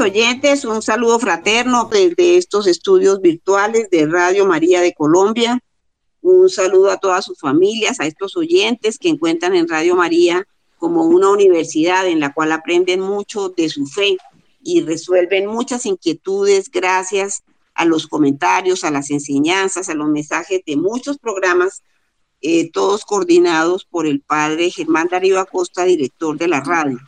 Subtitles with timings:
[0.00, 5.60] Oyentes, un saludo fraterno desde estos estudios virtuales de Radio María de Colombia.
[6.20, 11.04] Un saludo a todas sus familias, a estos oyentes que encuentran en Radio María como
[11.04, 14.18] una universidad en la cual aprenden mucho de su fe
[14.62, 17.42] y resuelven muchas inquietudes gracias
[17.74, 21.82] a los comentarios, a las enseñanzas, a los mensajes de muchos programas,
[22.42, 26.98] eh, todos coordinados por el padre Germán Darío Acosta, director de la radio.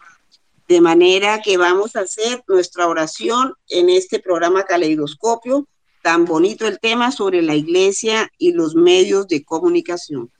[0.68, 5.66] De manera que vamos a hacer nuestra oración en este programa Caleidoscopio,
[6.02, 10.30] tan bonito el tema sobre la iglesia y los medios de comunicación.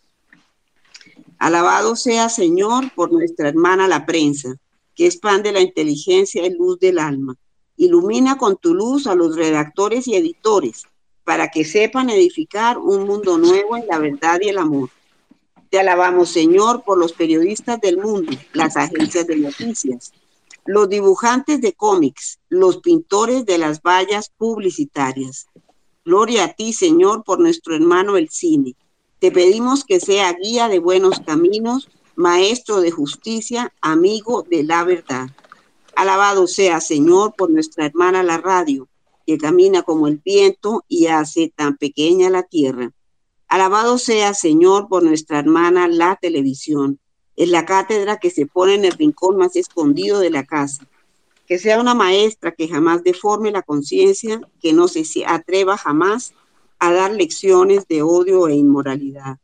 [1.39, 4.55] Alabado sea Señor por nuestra hermana la prensa,
[4.95, 7.35] que expande la inteligencia y luz del alma.
[7.79, 10.83] Ilumina con tu luz a los redactores y editores
[11.25, 14.91] para que sepan edificar un mundo nuevo en la verdad y el amor.
[15.71, 20.13] Te alabamos, Señor, por los periodistas del mundo, las agencias de noticias,
[20.65, 25.47] los dibujantes de cómics, los pintores de las vallas publicitarias.
[26.05, 28.77] Gloria a ti, Señor, por nuestro hermano el cine.
[29.19, 35.29] Te pedimos que sea guía de buenos caminos, maestro de justicia, amigo de la verdad.
[35.97, 38.89] Alabado sea, Señor, por nuestra hermana la radio,
[39.27, 42.93] que camina como el viento y hace tan pequeña la tierra.
[43.49, 47.01] Alabado sea, Señor, por nuestra hermana la televisión.
[47.35, 50.87] Es la cátedra que se pone en el rincón más escondido de la casa.
[51.47, 56.35] Que sea una maestra que jamás deforme la conciencia, que no se atreva jamás
[56.79, 59.39] a dar lecciones de odio e inmoralidad.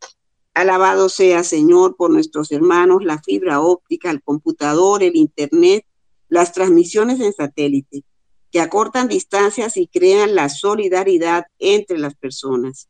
[0.53, 5.87] Alabado sea, Señor, por nuestros hermanos, la fibra óptica, el computador, el Internet,
[6.29, 8.05] las transmisiones en satélite,
[8.51, 12.89] que acortan distancias y crean la solidaridad entre las personas.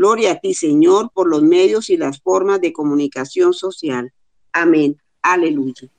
[0.00, 4.10] Gloria a ti, Señor, por los medios y las formas de comunicación social.
[4.50, 4.96] Amén.
[5.20, 5.90] Aleluya.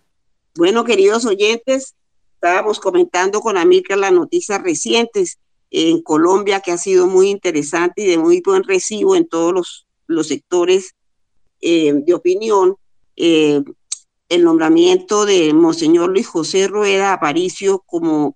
[0.56, 1.94] Bueno, queridos oyentes,
[2.34, 5.38] estábamos comentando con Amílcar las noticias recientes
[5.70, 9.88] en Colombia que ha sido muy interesante y de muy buen recibo en todos los,
[10.08, 10.96] los sectores
[11.62, 12.78] eh, de opinión.
[13.16, 13.62] Eh,
[14.30, 18.36] el nombramiento de Monseñor Luis José Rueda Aparicio como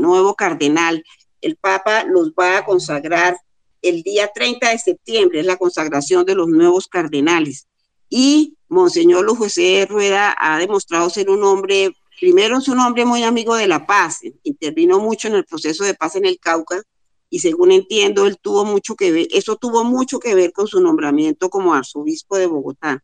[0.00, 1.04] nuevo cardenal.
[1.40, 3.36] El Papa los va a consagrar
[3.84, 7.68] el día 30 de septiembre es la consagración de los nuevos cardenales.
[8.08, 13.22] Y Monseñor Luis José Rueda ha demostrado ser un hombre, primero es un hombre muy
[13.22, 16.82] amigo de la paz, intervino mucho en el proceso de paz en el Cauca
[17.30, 20.80] y según entiendo, él tuvo mucho que ver, eso tuvo mucho que ver con su
[20.80, 23.02] nombramiento como arzobispo de Bogotá.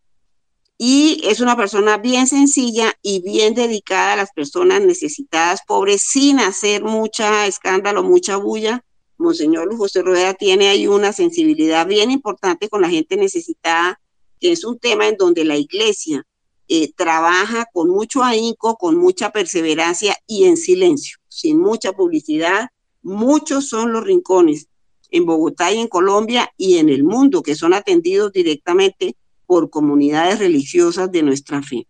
[0.78, 6.40] Y es una persona bien sencilla y bien dedicada a las personas necesitadas, pobres, sin
[6.40, 8.82] hacer mucha escándalo, mucha bulla,
[9.20, 14.00] Monseñor José Rueda tiene ahí una sensibilidad bien importante con la gente necesitada,
[14.40, 16.26] que es un tema en donde la iglesia
[16.68, 22.70] eh, trabaja con mucho ahínco, con mucha perseverancia y en silencio, sin mucha publicidad.
[23.02, 24.68] Muchos son los rincones
[25.10, 30.38] en Bogotá y en Colombia y en el mundo que son atendidos directamente por comunidades
[30.38, 31.86] religiosas de nuestra fe.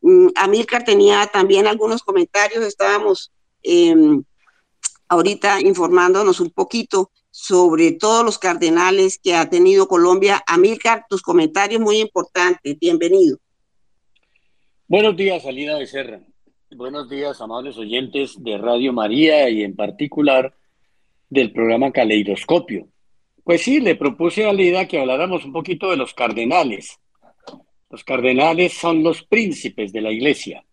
[0.00, 3.30] Mm, Amílcar tenía también algunos comentarios, estábamos
[3.62, 4.24] em,
[5.12, 10.42] ahorita informándonos un poquito sobre todos los cardenales que ha tenido Colombia.
[10.46, 12.78] Amílcar, tus comentarios muy importantes.
[12.78, 13.36] Bienvenido.
[14.88, 16.22] Buenos días, Alina Becerra.
[16.74, 20.54] Buenos días, amables oyentes de Radio María y en particular
[21.28, 22.88] del programa Caleidoscopio.
[23.44, 26.98] Pues sí, le propuse a Alida que habláramos un poquito de los cardenales.
[27.90, 30.64] Los cardenales son los príncipes de la iglesia.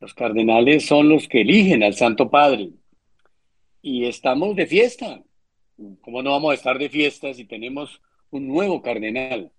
[0.00, 2.70] Los cardenales son los que eligen al Santo Padre
[3.82, 5.22] y estamos de fiesta.
[6.00, 8.00] ¿Cómo no vamos a estar de fiesta si tenemos
[8.30, 9.50] un nuevo cardenal,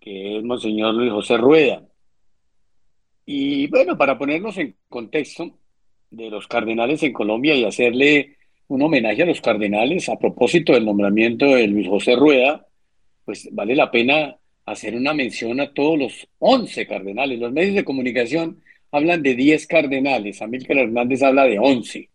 [0.00, 1.86] que es Monseñor Luis José Rueda?
[3.26, 5.58] Y bueno, para ponernos en contexto
[6.10, 8.36] de los cardenales en Colombia y hacerle
[8.68, 12.66] un homenaje a los cardenales a propósito del nombramiento de Luis José Rueda,
[13.24, 17.38] pues vale la pena hacer una mención a todos los 11 cardenales.
[17.38, 22.08] Los medios de comunicación hablan de 10 cardenales, Amílcar Hernández habla de 11.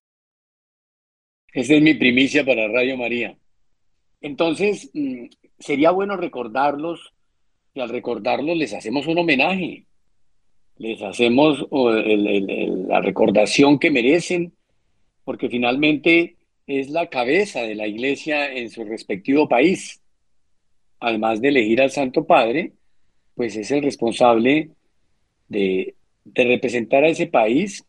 [1.57, 3.36] Esa es mi primicia para Radio María.
[4.21, 5.25] Entonces, mm,
[5.57, 7.15] sería bueno recordarlos
[7.74, 9.86] y al recordarlos les hacemos un homenaje,
[10.77, 14.54] les hacemos la recordación que merecen,
[15.24, 16.36] porque finalmente
[16.68, 20.00] es la cabeza de la iglesia en su respectivo país.
[21.00, 22.74] Además de elegir al Santo Padre,
[23.33, 24.69] pues es el responsable
[25.48, 27.83] de, de representar a ese país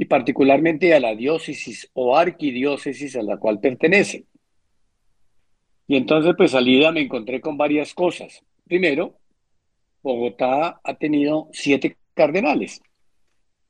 [0.00, 4.24] y particularmente a la diócesis o arquidiócesis a la cual pertenece.
[5.86, 8.42] Y entonces, pues salida me encontré con varias cosas.
[8.64, 9.18] Primero,
[10.02, 12.80] Bogotá ha tenido siete cardenales.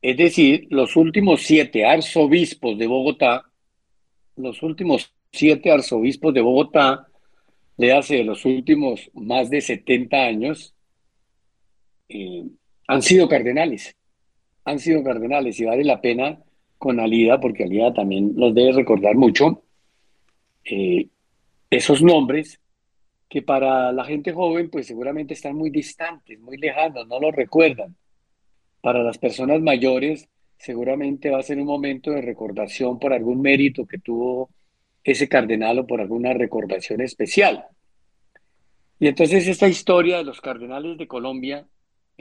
[0.00, 3.50] Es decir, los últimos siete arzobispos de Bogotá,
[4.36, 7.08] los últimos siete arzobispos de Bogotá,
[7.76, 10.76] le hace los últimos más de 70 años,
[12.08, 12.44] eh,
[12.86, 13.96] han sido cardenales.
[14.70, 16.38] Han sido cardenales y vale la pena
[16.78, 19.64] con Alida, porque Alida también los debe recordar mucho,
[20.64, 21.08] eh,
[21.68, 22.60] esos nombres
[23.28, 27.96] que para la gente joven pues seguramente están muy distantes, muy lejanos, no los recuerdan.
[28.80, 33.86] Para las personas mayores seguramente va a ser un momento de recordación por algún mérito
[33.86, 34.50] que tuvo
[35.02, 37.66] ese cardenal o por alguna recordación especial.
[39.00, 41.66] Y entonces esta historia de los cardenales de Colombia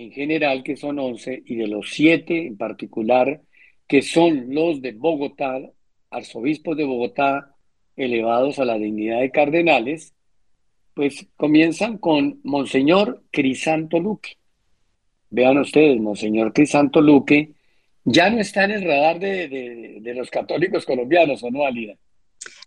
[0.03, 3.41] en general, que son 11, y de los siete en particular,
[3.85, 5.59] que son los de Bogotá,
[6.09, 7.55] arzobispos de Bogotá,
[7.97, 10.13] elevados a la dignidad de cardenales,
[10.93, 14.37] pues comienzan con Monseñor Crisanto Luque.
[15.31, 17.51] Vean ustedes, Monseñor Crisanto Luque
[18.05, 21.95] ya no está en el radar de, los católicos colombianos, ¿o no, Alida?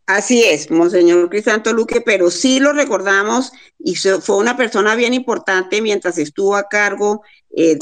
[0.07, 5.81] Así es, Monseñor Crisanto Luque, pero sí lo recordamos y fue una persona bien importante
[5.81, 7.23] mientras estuvo a cargo
[7.57, 7.79] eh,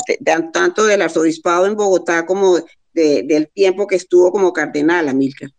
[0.52, 2.58] tanto del arzobispado en Bogotá como
[2.92, 5.50] del tiempo que estuvo como cardenal, Amilcar.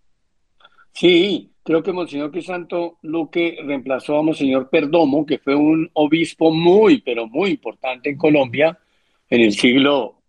[0.94, 7.02] Sí, creo que Monseñor Crisanto Luque reemplazó a Monseñor Perdomo, que fue un obispo muy,
[7.02, 8.78] pero muy importante en Colombia
[9.30, 10.22] en el siglo,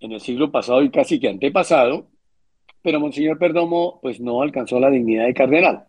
[0.00, 2.08] en el siglo pasado y casi que antepasado,
[2.82, 5.84] pero Monseñor Perdomo pues no alcanzó la dignidad de cardenal.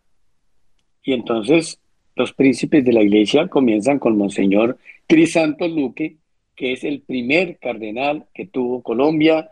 [1.04, 1.80] Y entonces
[2.16, 4.78] los príncipes de la iglesia comienzan con Monseñor
[5.08, 6.18] Crisanto Luque,
[6.56, 9.50] que es el primer cardenal que tuvo Colombia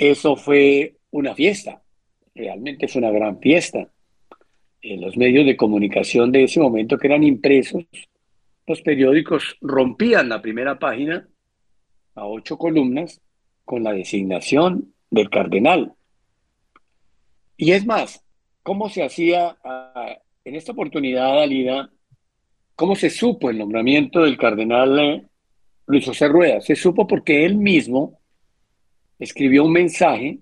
[0.00, 1.82] eso fue una fiesta,
[2.34, 3.86] realmente fue una gran fiesta.
[4.80, 7.84] En los medios de comunicación de ese momento que eran impresos,
[8.66, 11.28] los periódicos rompían la primera página
[12.14, 13.20] a ocho columnas
[13.66, 15.92] con la designación del cardenal.
[17.60, 18.24] Y es más,
[18.62, 20.16] ¿cómo se hacía ah,
[20.46, 21.90] en esta oportunidad, Alida?
[22.74, 25.26] ¿Cómo se supo el nombramiento del cardenal eh,
[25.86, 26.62] Luis José Rueda?
[26.62, 28.18] Se supo porque él mismo
[29.18, 30.38] escribió un mensaje,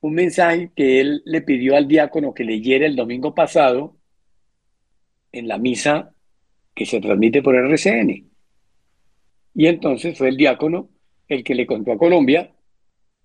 [0.00, 3.98] un mensaje que él le pidió al diácono que leyera el domingo pasado
[5.32, 6.14] en la misa
[6.74, 8.30] que se transmite por RCN.
[9.52, 10.88] Y entonces fue el diácono
[11.28, 12.54] el que le contó a Colombia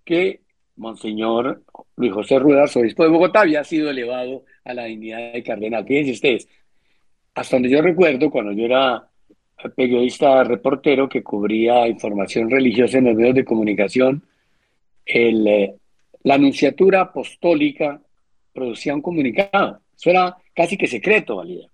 [0.04, 0.42] que
[0.78, 1.64] Monseñor
[1.96, 5.86] Luis José Rueda, obispo de Bogotá, había sido elevado a la dignidad de cardenal.
[5.86, 6.48] Fíjense ustedes,
[7.36, 9.08] hasta donde yo recuerdo, cuando yo era
[9.76, 14.24] periodista reportero que cubría información religiosa en los medios de comunicación,
[15.06, 15.76] el, eh,
[16.24, 18.02] la anunciatura apostólica
[18.54, 19.82] producía un comunicado.
[19.96, 21.68] Eso era casi que secreto, valía.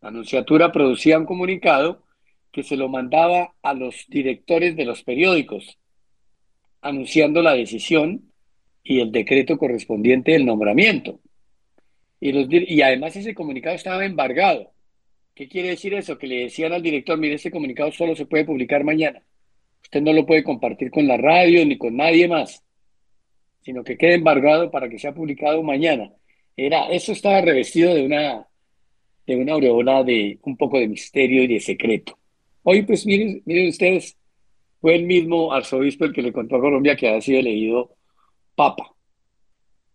[0.00, 2.02] La anunciatura producía un comunicado
[2.52, 5.78] que se lo mandaba a los directores de los periódicos,
[6.80, 8.30] anunciando la decisión
[8.82, 11.20] y el decreto correspondiente del nombramiento.
[12.20, 14.72] Y, además ese comunicado estaba embargado.
[15.34, 16.18] ¿Qué quiere decir eso?
[16.18, 19.22] Que le decían al director, mire, este comunicado solo se puede publicar mañana.
[19.82, 22.64] Usted no lo puede compartir con la radio ni con nadie más,
[23.62, 26.12] sino que quede embargado para que sea publicado mañana.
[26.56, 28.48] Era, eso estaba revestido de una,
[29.26, 32.18] de una aureola de un poco de misterio y de secreto.
[32.64, 34.16] Hoy, pues miren, miren ustedes,
[34.80, 37.90] fue el mismo arzobispo el que le contó a Colombia que había sido elegido
[38.54, 38.94] papa.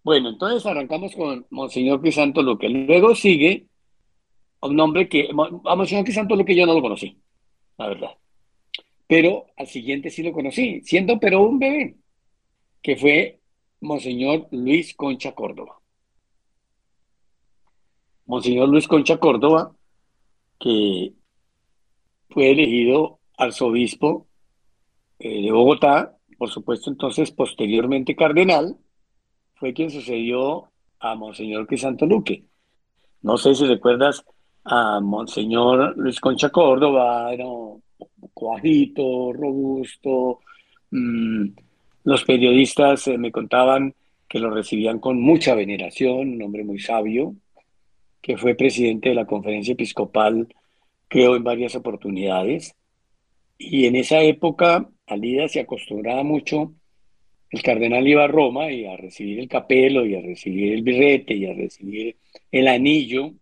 [0.03, 2.67] Bueno, entonces arrancamos con Monseñor Crisanto Luque.
[2.67, 3.67] Luego sigue
[4.61, 7.17] un nombre que, a Monseñor Crisanto Luque yo no lo conocí,
[7.77, 8.11] la verdad
[9.13, 11.97] pero al siguiente sí lo conocí, siendo pero un bebé,
[12.81, 13.39] que fue
[13.79, 15.79] Monseñor Luis Concha Córdoba.
[18.25, 19.75] Monseñor Luis Concha Córdoba,
[20.59, 21.13] que
[22.29, 24.25] fue elegido arzobispo
[25.25, 28.75] eh, de Bogotá, por supuesto entonces posteriormente cardenal,
[29.55, 32.43] fue quien sucedió a Monseñor Crisanto Luque.
[33.21, 34.25] No sé si recuerdas
[34.65, 37.45] a Monseñor Luis Concha Córdoba, era
[38.33, 40.41] cuajito, robusto.
[40.91, 41.51] Mm,
[42.03, 43.95] los periodistas eh, me contaban
[44.27, 47.33] que lo recibían con mucha veneración, un hombre muy sabio,
[48.21, 50.53] que fue presidente de la conferencia episcopal,
[51.07, 52.75] creo, en varias oportunidades.
[53.57, 56.73] Y en esa época, Alida se acostumbraba mucho,
[57.49, 61.33] el cardenal iba a Roma y a recibir el capelo y a recibir el birrete
[61.33, 62.17] y a recibir
[62.51, 63.33] el anillo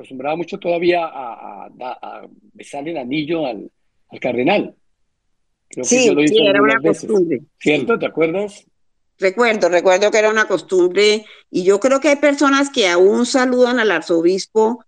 [0.00, 3.70] acostumbraba mucho todavía a, besarle el anillo al,
[4.20, 4.74] cardenal.
[5.82, 7.42] sí, era una costumbre.
[7.58, 7.98] ¿Cierto?
[7.98, 8.64] ¿Te acuerdas?
[9.18, 13.78] Recuerdo, recuerdo que era una costumbre y yo creo que hay personas que aún saludan
[13.78, 14.82] al arzobispo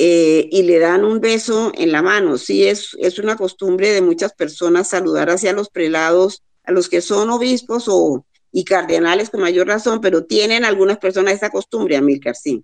[0.00, 2.38] eh, y le dan un beso en la mano.
[2.38, 7.00] Sí, es, es una costumbre de muchas personas saludar hacia los prelados a los que
[7.00, 12.36] son obispos o, y cardenales con mayor razón, pero tienen algunas personas esa costumbre, Amílcar,
[12.36, 12.62] sí.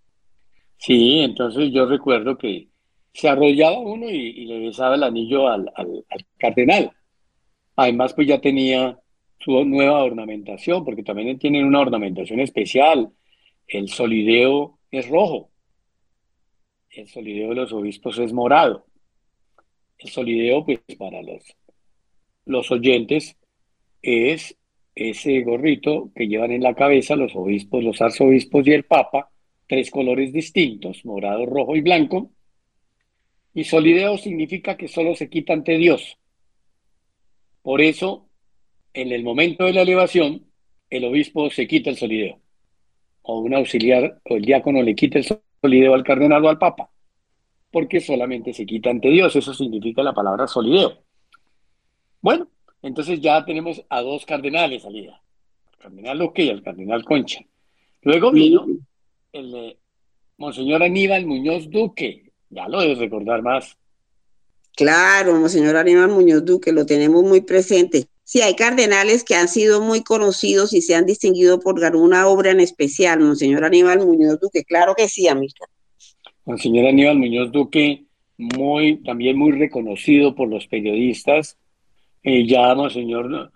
[0.78, 2.68] Sí, entonces yo recuerdo que
[3.12, 5.72] se arrollaba uno y, le besaba el anillo al,
[6.38, 6.92] cardenal.
[7.74, 8.96] Además, pues ya tenía
[9.40, 13.10] su nueva ornamentación, porque también tienen una ornamentación especial.
[13.66, 15.50] El solideo es rojo.
[16.94, 18.86] El solideo de los obispos es morado.
[19.98, 21.42] El solideo, pues para los,
[22.44, 23.36] los oyentes,
[24.00, 24.56] es
[24.94, 29.28] ese gorrito que llevan en la cabeza los obispos, los arzobispos y el papa,
[29.66, 32.30] tres colores distintos, morado, rojo y blanco.
[33.54, 36.16] Y solideo significa que solo se quita ante Dios.
[37.62, 38.28] Por eso,
[38.92, 40.46] en el momento de la elevación,
[40.90, 42.38] el obispo se quita el solideo.
[43.22, 46.90] O un auxiliar o el diácono le quita el solideo al cardenal o al papa.
[47.70, 49.34] Porque solamente se quita ante Dios.
[49.34, 50.98] Eso significa la palabra solideo.
[52.20, 52.48] Bueno,
[52.82, 55.20] entonces ya tenemos a dos cardenales salida.
[55.72, 57.40] El cardenal Luque y el cardenal Concha.
[58.02, 58.66] Luego vino
[59.32, 59.76] el
[60.36, 63.76] Monseñor Aníbal Muñoz Duque, ya lo debes recordar más.
[64.76, 68.06] Claro, Monseñor Aníbal Muñoz Duque, lo tenemos muy presente.
[68.24, 72.52] Sí, hay cardenales que han sido muy conocidos y se han distinguido por una obra
[72.52, 75.66] en especial, Monseñor Aníbal Muñoz Duque, claro que sí, amiga.
[76.46, 78.04] Monseñor Aníbal Muñoz Duque,
[78.38, 81.58] muy, también muy reconocido por los periodistas.
[82.22, 83.52] Eh, ya Monseñor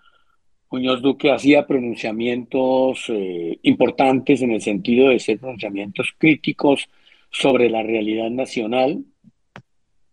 [0.69, 6.87] Muñoz Duque hacía pronunciamientos eh, importantes en el sentido de ser pronunciamientos críticos
[7.31, 9.03] sobre la realidad nacional.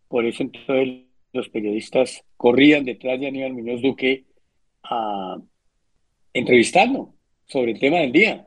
[0.08, 1.02] Por eso entonces
[1.34, 4.24] los periodistas corrían detrás de Aníbal Muñoz Duque
[4.90, 5.36] a
[6.32, 7.14] entrevistarlo
[7.46, 8.46] sobre el tema del día.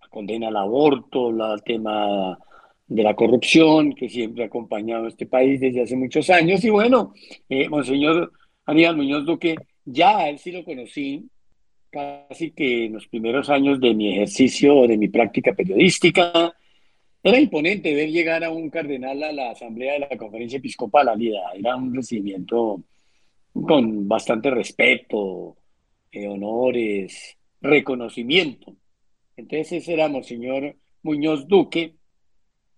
[0.00, 2.38] La condena al aborto, el tema
[2.86, 6.64] de la corrupción que siempre ha acompañado a este país desde hace muchos años.
[6.64, 7.12] Y bueno,
[7.48, 8.32] eh, Monseñor
[8.64, 11.28] Aníbal Muñoz Duque ya a él sí lo conocí
[11.90, 16.54] casi que en los primeros años de mi ejercicio de mi práctica periodística.
[17.22, 21.08] Era imponente ver llegar a un cardenal a la asamblea de la conferencia episcopal,
[21.54, 22.82] era un recibimiento
[23.52, 25.56] con bastante respeto,
[26.10, 28.74] eh, honores, reconocimiento.
[29.36, 31.96] Entonces ese era Monseñor Muñoz Duque,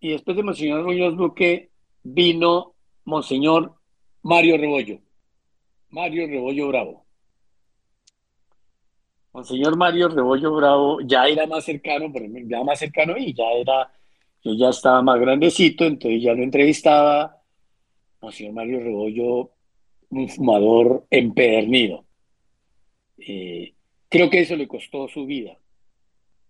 [0.01, 1.71] y después de Monseñor Muñoz Duque
[2.03, 2.75] vino
[3.05, 3.75] Monseñor
[4.23, 4.99] Mario Rebollo.
[5.91, 7.05] Mario Rebollo Bravo.
[9.33, 13.45] Monseñor Mario Rebollo Bravo ya era más cercano, por ejemplo, ya más cercano y ya
[13.53, 13.93] era,
[14.43, 17.37] yo ya estaba más grandecito, entonces ya lo entrevistaba.
[18.21, 19.51] Monseñor Mario Rebollo,
[20.11, 22.05] un fumador empedernido.
[23.19, 23.75] Eh,
[24.09, 25.57] creo que eso le costó su vida.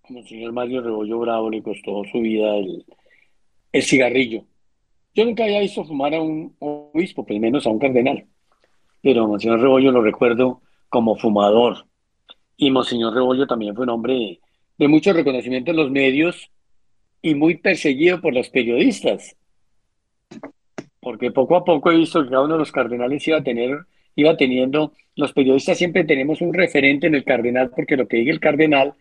[0.08, 2.84] Monseñor Mario Rebollo Bravo le costó su vida el,
[3.72, 4.44] el cigarrillo.
[5.14, 8.26] Yo nunca había visto fumar a un obispo, por menos a un cardenal
[9.02, 11.86] pero Monseñor Rebollo lo recuerdo como fumador.
[12.56, 14.40] Y Monseñor Rebollo también fue un hombre
[14.76, 16.50] de mucho reconocimiento en los medios
[17.22, 19.36] y muy perseguido por los periodistas.
[21.00, 23.78] Porque poco a poco he visto que cada uno de los cardenales iba a tener,
[24.16, 28.32] iba teniendo, los periodistas siempre tenemos un referente en el cardenal, porque lo que diga
[28.32, 28.94] el cardenal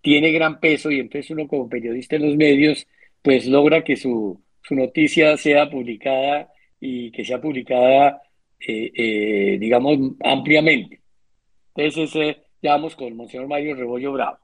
[0.00, 2.86] tiene gran peso y entonces uno como periodista en los medios,
[3.22, 6.48] pues logra que su, su noticia sea publicada
[6.80, 8.20] y que sea publicada
[8.66, 11.02] eh, eh, digamos, ampliamente.
[11.74, 14.38] Entonces, eh, ya vamos con Monseñor Mario Rebollo Bravo.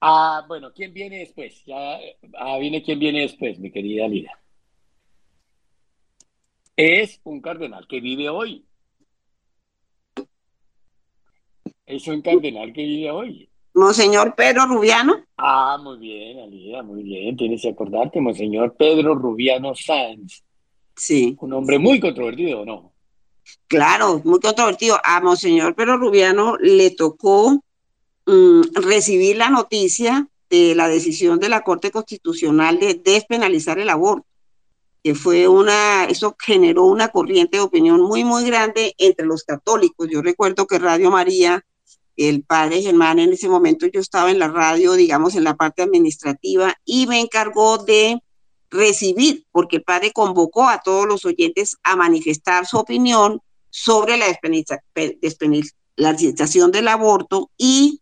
[0.00, 1.64] Ah, bueno, ¿quién viene después?
[1.64, 1.98] Ya
[2.34, 4.38] ah, viene quién viene después, mi querida Lida.
[6.78, 8.64] Es un cardenal que vive hoy.
[11.84, 13.50] Es un cardenal que vive hoy.
[13.74, 15.24] Monseñor Pedro Rubiano.
[15.36, 17.36] Ah, muy bien, Alida, muy bien.
[17.36, 20.44] Tienes que acordarte, Monseñor Pedro Rubiano Sáenz.
[20.94, 21.36] Sí.
[21.40, 22.92] Un hombre muy controvertido, ¿no?
[23.66, 25.00] Claro, muy controvertido.
[25.02, 27.60] A Monseñor Pedro Rubiano le tocó
[28.24, 34.28] mm, recibir la noticia de la decisión de la Corte Constitucional de despenalizar el aborto,
[35.14, 40.08] fue una, eso generó una corriente de opinión muy, muy grande entre los católicos.
[40.10, 41.64] Yo recuerdo que Radio María,
[42.16, 45.82] el padre Germán, en ese momento yo estaba en la radio, digamos, en la parte
[45.82, 48.22] administrativa, y me encargó de
[48.70, 54.26] recibir, porque el padre convocó a todos los oyentes a manifestar su opinión sobre la
[55.20, 58.00] despenalización del aborto y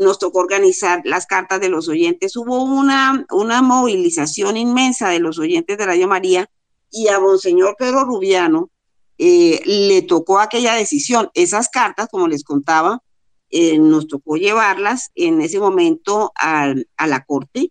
[0.00, 2.34] nos tocó organizar las cartas de los oyentes.
[2.34, 6.50] Hubo una, una movilización inmensa de los oyentes de Radio María
[6.90, 8.70] y a Monseñor Pedro Rubiano
[9.18, 11.30] eh, le tocó aquella decisión.
[11.34, 13.02] Esas cartas, como les contaba,
[13.50, 17.70] eh, nos tocó llevarlas en ese momento a, a la Corte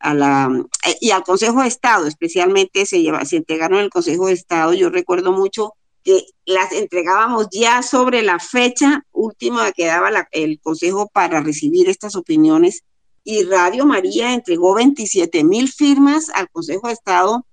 [0.00, 0.50] a la,
[0.86, 4.72] eh, y al Consejo de Estado, especialmente se, lleva, se entregaron el Consejo de Estado.
[4.74, 11.08] Yo recuerdo mucho que las entregábamos ya sobre la fecha última que daba el Consejo
[11.12, 12.84] para recibir estas opiniones
[13.22, 17.46] y Radio María entregó 27 mil firmas al Consejo de Estado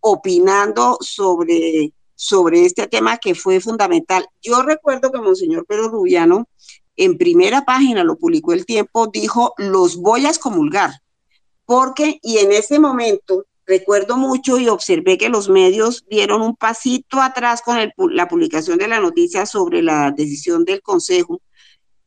[0.00, 4.26] opinando sobre, sobre este tema que fue fundamental.
[4.42, 6.46] Yo recuerdo que Monseñor Pedro Rubiano
[6.98, 10.90] en primera página, lo publicó el tiempo, dijo, los voy a excomulgar,
[11.64, 17.20] porque, y en ese momento, recuerdo mucho y observé que los medios dieron un pasito
[17.20, 17.78] atrás con
[18.12, 21.40] la publicación de la noticia sobre la decisión del Consejo,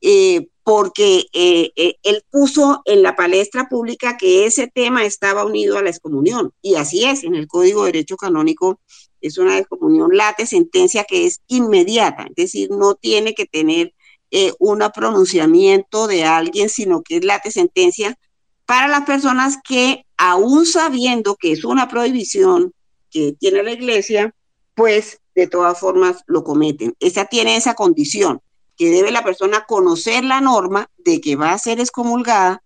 [0.02, 5.78] eh, porque eh, eh, él puso en la palestra pública que ese tema estaba unido
[5.78, 6.52] a la excomunión.
[6.62, 8.82] Y así es, en el Código de Derecho Canónico
[9.22, 13.94] es una excomunión late sentencia que es inmediata, es decir, no tiene que tener
[14.32, 18.18] eh, un pronunciamiento de alguien, sino que es late sentencia
[18.66, 22.74] para las personas que, aún sabiendo que es una prohibición
[23.10, 24.36] que tiene la iglesia,
[24.76, 26.94] pues de todas formas lo cometen.
[27.00, 28.40] Esa tiene esa condición,
[28.78, 32.62] que debe la persona conocer la norma de que va a ser excomulgada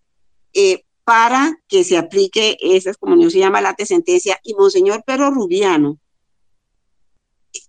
[0.54, 4.38] eh, para que se aplique esa excomunión, se llama late sentencia.
[4.44, 5.98] Y Monseñor Pedro Rubiano,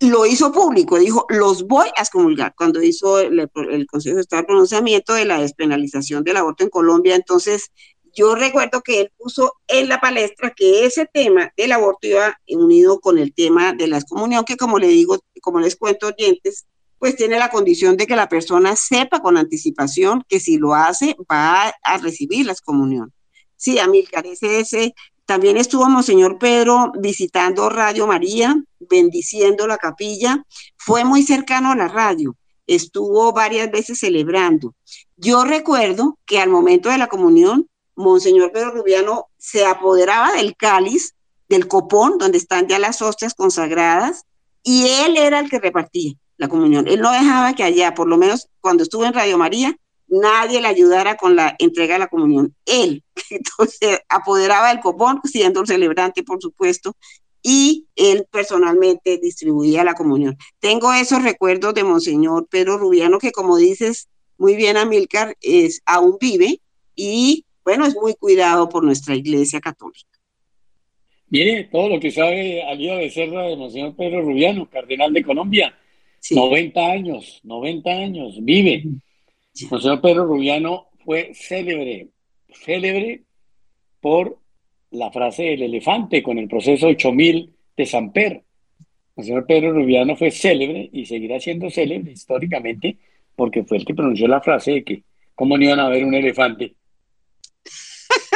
[0.01, 3.49] lo hizo público, dijo, los voy a excomulgar cuando hizo el,
[3.87, 7.15] Consejo de Estado de pronunciamiento de la despenalización del aborto en Colombia.
[7.15, 7.71] Entonces,
[8.17, 12.99] yo recuerdo que él puso en la palestra que ese tema del aborto iba unido
[12.99, 16.67] con el tema de la excomunión, que como le digo, como les cuento oyentes,
[16.99, 21.15] pues tiene la condición de que la persona sepa con anticipación que si lo hace
[21.31, 23.13] va a, recibir la excomunión.
[23.55, 24.95] Sí, Amilcar, ese, ese
[25.27, 30.43] también estuvo Monseñor Pedro visitando Radio María, bendiciendo la capilla.
[30.79, 32.35] Fue muy cercano a la radio.
[32.67, 34.75] Estuvo varias veces celebrando.
[35.17, 41.15] Yo recuerdo que al momento de la comunión, Monseñor Pedro Rubiano se apoderaba del cáliz,
[41.49, 44.25] del copón, donde están ya las hostias consagradas,
[44.63, 46.87] y él era el que repartía la comunión.
[46.89, 49.77] Él no dejaba que allá, por lo menos cuando estuvo en Radio María,
[50.09, 52.55] nadie le ayudara con la entrega de la comunión.
[52.67, 56.97] Él, entonces, apoderaba del copón, siendo el celebrante, por supuesto,
[57.43, 60.37] y él personalmente distribuía la comunión.
[60.59, 66.19] Tengo esos recuerdos de Monseñor Pedro Rubiano, que como dices muy bien, Amílcar, es, aún
[66.21, 66.61] vive
[66.95, 70.09] y, bueno, es muy cuidado por nuestra Iglesia Católica.
[71.31, 75.77] Mire, todo lo que sabe Alida Becerra de Monseñor Pedro Rubiano, cardenal de Colombia.
[76.31, 78.85] 90 años, 90 años, vive.
[79.69, 82.07] Monseñor Pedro Rubiano fue célebre,
[82.65, 83.23] célebre
[84.01, 84.39] por
[84.93, 88.45] la frase del elefante con el proceso 8000 de Samper.
[89.17, 92.97] Monseñor Pedro Rubiano fue célebre y seguirá siendo célebre históricamente
[93.35, 95.03] porque fue el que pronunció la frase de que
[95.35, 96.77] cómo no iban a ver un elefante.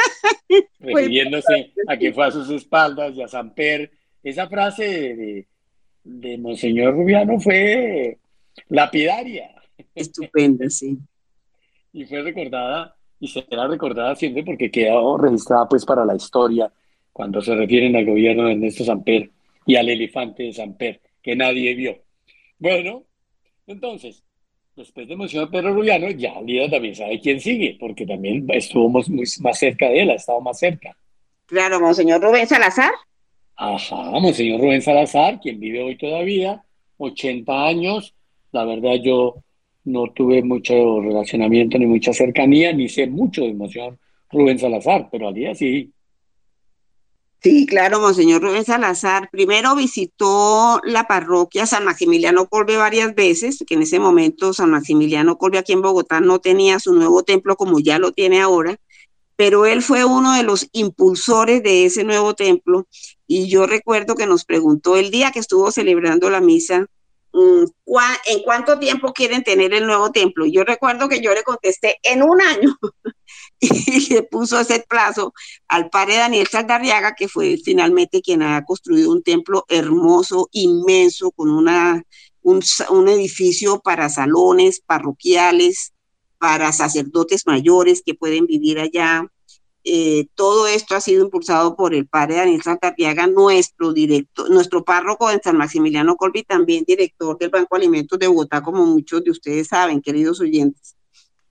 [0.79, 3.91] Refiriéndose a que fue a sus espaldas y a Samper.
[4.23, 5.47] Esa frase de,
[6.03, 8.17] de Monseñor Rubiano fue
[8.69, 9.55] lapidaria.
[9.95, 10.97] Estupenda, sí
[11.93, 16.71] y fue recordada y será recordada siempre porque quedó registrada pues para la historia
[17.13, 19.29] cuando se refieren al gobierno de Ernesto Samper
[19.65, 21.99] y al elefante de Samper, que nadie vio.
[22.57, 23.03] Bueno,
[23.67, 24.23] entonces,
[24.75, 29.03] después de Monseñor Pedro Rubiano, ya Lida también sabe quién sigue, porque también estuvo muy,
[29.41, 30.95] más cerca de él, ha estado más cerca.
[31.45, 32.91] Claro, Monseñor Rubén Salazar.
[33.55, 36.63] Ajá, Monseñor Rubén Salazar, quien vive hoy todavía,
[36.97, 38.15] 80 años.
[38.51, 39.35] La verdad, yo
[39.83, 43.97] no tuve mucho relacionamiento ni mucha cercanía, ni sé mucho de Monseñor
[44.31, 45.91] Rubén Salazar, pero al día sí.
[47.43, 49.27] Sí, claro, Monseñor Rubén Salazar.
[49.31, 55.39] Primero visitó la parroquia San Maximiliano Colbe varias veces, que en ese momento San Maximiliano
[55.39, 58.77] Colbe aquí en Bogotá no tenía su nuevo templo como ya lo tiene ahora,
[59.35, 62.87] pero él fue uno de los impulsores de ese nuevo templo
[63.25, 66.85] y yo recuerdo que nos preguntó el día que estuvo celebrando la misa
[67.33, 70.45] ¿en cuánto tiempo quieren tener el nuevo templo?
[70.45, 72.77] Yo recuerdo que yo le contesté en un año
[73.59, 75.33] y le puso ese plazo
[75.67, 81.49] al padre Daniel Saldarriaga, que fue finalmente quien ha construido un templo hermoso, inmenso, con
[81.49, 82.03] una,
[82.41, 85.93] un, un edificio para salones parroquiales,
[86.37, 89.27] para sacerdotes mayores que pueden vivir allá,
[89.83, 95.31] eh, todo esto ha sido impulsado por el padre Daniel Santarriaga, nuestro director, nuestro párroco
[95.31, 99.69] en San Maximiliano Colby, también director del Banco Alimentos de Bogotá, como muchos de ustedes
[99.69, 100.95] saben, queridos oyentes.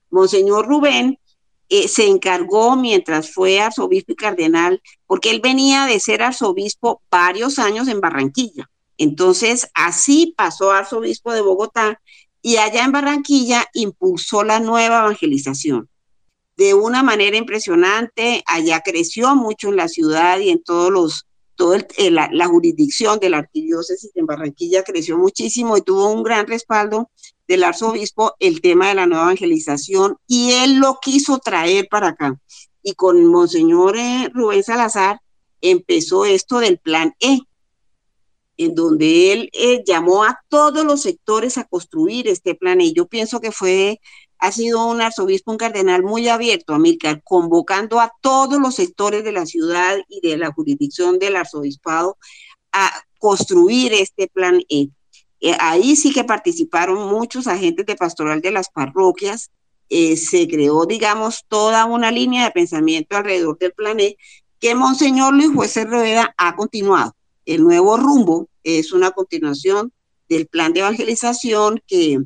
[0.09, 1.19] Monseñor Rubén
[1.67, 7.59] eh, se encargó mientras fue arzobispo y cardenal, porque él venía de ser arzobispo varios
[7.59, 8.69] años en Barranquilla.
[8.97, 11.99] Entonces, así pasó arzobispo de Bogotá
[12.41, 15.90] y allá en Barranquilla impulsó la nueva evangelización
[16.57, 18.43] de una manera impresionante.
[18.45, 23.29] Allá creció mucho en la ciudad y en todos los, toda la, la, jurisdicción de
[23.29, 27.09] la arquidiócesis en Barranquilla creció muchísimo y tuvo un gran respaldo
[27.47, 32.39] del arzobispo el tema de la nueva evangelización y él lo quiso traer para acá.
[32.81, 35.19] Y con Monseñor eh, Rubén Salazar
[35.61, 37.39] empezó esto del plan E,
[38.57, 42.93] en donde él eh, llamó a todos los sectores a construir este plan E.
[42.93, 43.99] Yo pienso que fue,
[44.41, 49.31] ha sido un arzobispo, un cardenal muy abierto, Amílcar, convocando a todos los sectores de
[49.31, 52.17] la ciudad y de la jurisdicción del arzobispado
[52.71, 54.89] a construir este plan E.
[55.41, 59.51] Eh, ahí sí que participaron muchos agentes de pastoral de las parroquias.
[59.89, 64.17] Eh, se creó, digamos, toda una línea de pensamiento alrededor del planeta
[64.59, 67.15] que Monseñor Luis Juez Rueda ha continuado.
[67.45, 69.93] El nuevo rumbo es una continuación
[70.27, 72.23] del plan de evangelización que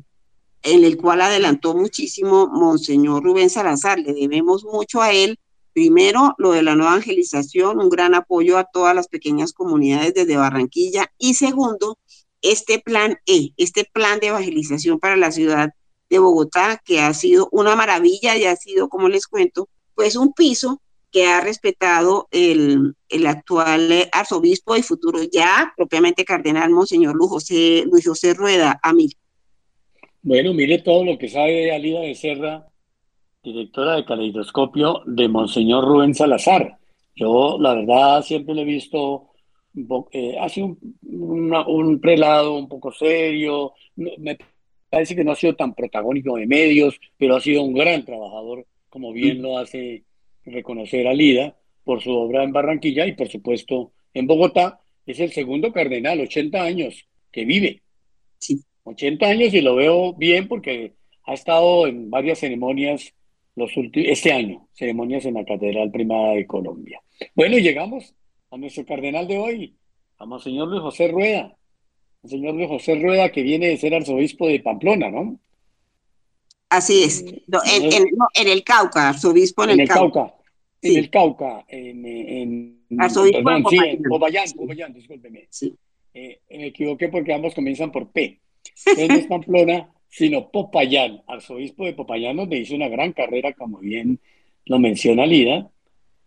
[0.66, 4.00] en el cual adelantó muchísimo Monseñor Rubén Salazar.
[4.00, 5.38] Le debemos mucho a él.
[5.72, 10.36] Primero, lo de la nueva evangelización, un gran apoyo a todas las pequeñas comunidades desde
[10.36, 11.12] Barranquilla.
[11.18, 11.98] Y segundo,
[12.42, 15.70] este plan E, este plan de evangelización para la ciudad
[16.10, 20.32] de Bogotá, que ha sido una maravilla y ha sido, como les cuento, pues un
[20.32, 27.30] piso que ha respetado el, el actual arzobispo y futuro ya propiamente cardenal Monseñor Luis
[27.30, 29.10] José, Luis José Rueda, a mí.
[30.26, 32.66] Bueno, mire todo lo que sabe Alida de Serra,
[33.44, 36.78] directora de Caleidoscopio de Monseñor Rubén Salazar.
[37.14, 39.30] Yo, la verdad, siempre lo he visto
[40.10, 44.36] eh, ha sido un, un, prelado un poco serio, me
[44.90, 48.66] parece que no ha sido tan protagónico de medios, pero ha sido un gran trabajador,
[48.88, 50.02] como bien lo hace
[50.44, 54.80] reconocer a Lida por su obra en Barranquilla y por supuesto en Bogotá.
[55.06, 57.80] Es el segundo cardenal, 80 años, que vive.
[58.38, 58.60] Sí.
[58.86, 60.94] 80 años y lo veo bien porque
[61.24, 63.12] ha estado en varias ceremonias
[63.56, 67.00] los este año, ceremonias en la Catedral Primada de Colombia.
[67.34, 68.14] Bueno, llegamos
[68.50, 69.76] a nuestro cardenal de hoy,
[70.18, 71.56] a Monseñor Luis José Rueda.
[72.22, 75.38] Monseñor Luis José Rueda, que viene de ser arzobispo de Pamplona, ¿no?
[76.68, 80.34] Así es, en, el Cauca, arzobispo en, el, Cauca.
[80.82, 85.46] En el Cauca, en, arzobispo perdón, sí, en Popayán, Popayán, discúlpeme.
[85.50, 85.74] Sí.
[86.12, 88.40] Eh, me equivoqué porque ambos comienzan por P.
[88.96, 91.22] No es Pamplona, sino Popayán.
[91.26, 94.20] Arzobispo de Popayán, donde hizo una gran carrera, como bien
[94.64, 95.70] lo menciona Lida,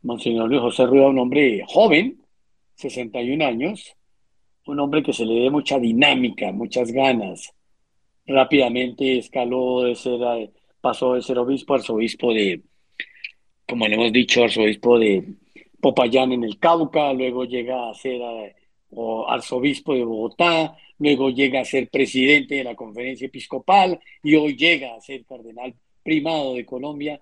[0.03, 2.21] Monseñor Luis José Rueda, un hombre joven,
[2.75, 3.95] 61 años,
[4.65, 7.53] un hombre que se le dé mucha dinámica, muchas ganas.
[8.25, 12.61] Rápidamente escaló de ser, eh, pasó de ser obispo arzobispo de,
[13.67, 15.33] como le hemos dicho, arzobispo de
[15.81, 18.21] Popayán en el Cauca, luego llega a ser
[18.91, 24.55] eh, arzobispo de Bogotá, luego llega a ser presidente de la conferencia episcopal y hoy
[24.55, 25.73] llega a ser cardenal
[26.03, 27.21] primado de Colombia,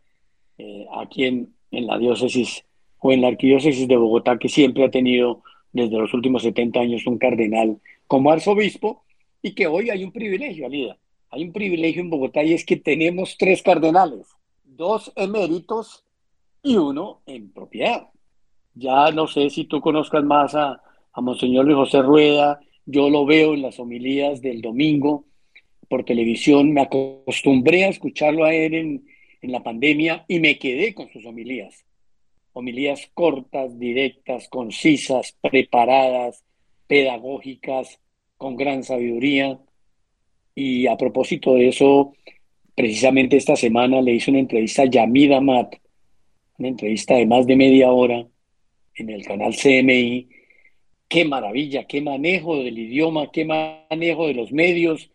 [0.58, 2.63] eh, aquí en, en la diócesis
[2.99, 7.06] o en la arquidiócesis de Bogotá, que siempre ha tenido desde los últimos 70 años
[7.06, 9.03] un cardenal como arzobispo,
[9.41, 10.97] y que hoy hay un privilegio, Alida.
[11.30, 14.27] Hay un privilegio en Bogotá y es que tenemos tres cardenales,
[14.63, 16.06] dos eméritos
[16.63, 18.10] y uno en propiedad.
[18.73, 20.82] Ya no sé si tú conozcas más a,
[21.17, 25.25] a Monseñor Luis José Rueda, yo lo veo en las homilías del domingo
[25.89, 29.06] por televisión, me acostumbré a escucharlo a él en,
[29.41, 31.86] la pandemia y me quedé con sus homilías
[32.51, 36.43] homilías cortas, directas, concisas, preparadas,
[36.88, 37.99] pedagógicas,
[38.36, 39.60] con gran sabiduría.
[40.56, 42.13] Y a propósito de eso,
[42.73, 45.75] precisamente esta semana le hice una entrevista a Yamid Amat,
[46.58, 48.25] una entrevista de más de media hora
[48.95, 50.27] en el canal CMI.
[51.08, 55.10] Qué maravilla, qué manejo del idioma, qué manejo de los medios.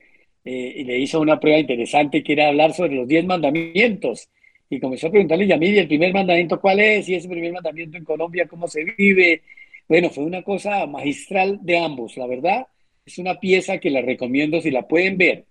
[0.45, 4.29] Eh, y le hizo una prueba interesante que era hablar sobre los diez mandamientos
[4.73, 7.07] y comenzó a preguntarle, Yamidi, ¿el primer mandamiento cuál es?
[7.07, 9.43] Y ese primer mandamiento en Colombia, ¿cómo se vive?
[9.87, 12.67] Bueno, fue una cosa magistral de ambos, la verdad.
[13.05, 15.45] Es una pieza que la recomiendo si la pueden ver.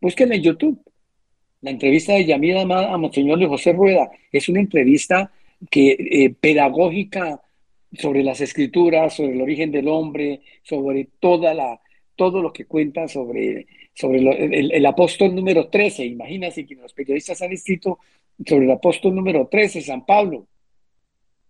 [0.00, 0.82] Búsquenla en YouTube.
[1.60, 5.30] La entrevista de Yamida a Monseñor de José Rueda es una entrevista
[5.70, 7.42] que, eh, pedagógica
[7.98, 11.80] sobre las escrituras, sobre el origen del hombre, sobre toda la,
[12.16, 16.04] todo lo que cuenta sobre, sobre el, el, apóstol número 13.
[16.06, 17.98] Imagínense que los periodistas han escrito
[18.46, 20.46] sobre el apóstol número 13, San Pablo,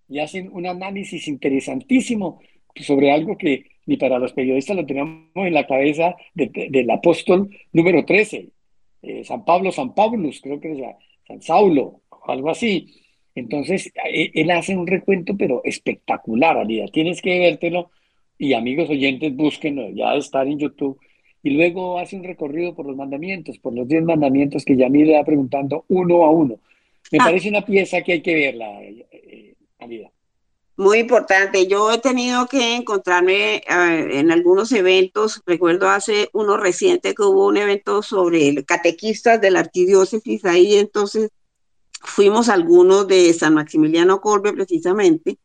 [0.09, 2.40] y hacen un análisis interesantísimo
[2.74, 8.05] sobre algo que ni para los periodistas lo tenemos en la cabeza del apóstol número
[8.05, 8.48] 13,
[9.02, 10.78] eh, San Pablo, San Paulus, creo que es
[11.26, 13.01] San Saulo, algo así.
[13.35, 16.87] Entonces, e, él hace un recuento, pero espectacular, Alida.
[16.92, 17.90] Tienes que vértelo
[18.38, 20.99] y amigos oyentes, búsquenlo, ya estar en YouTube.
[21.42, 25.16] Y luego hace un recorrido por los mandamientos, por los diez mandamientos que Yamil le
[25.16, 26.59] va preguntando uno a uno.
[27.11, 27.25] Me ah.
[27.25, 29.55] parece una pieza que hay que verla, eh,
[30.77, 31.66] Muy importante.
[31.66, 35.42] Yo he tenido que encontrarme eh, en algunos eventos.
[35.47, 41.31] Recuerdo hace uno reciente que hubo un evento sobre catequistas de la arquidiócesis ahí, entonces
[42.02, 45.38] fuimos algunos de San Maximiliano Colbe precisamente,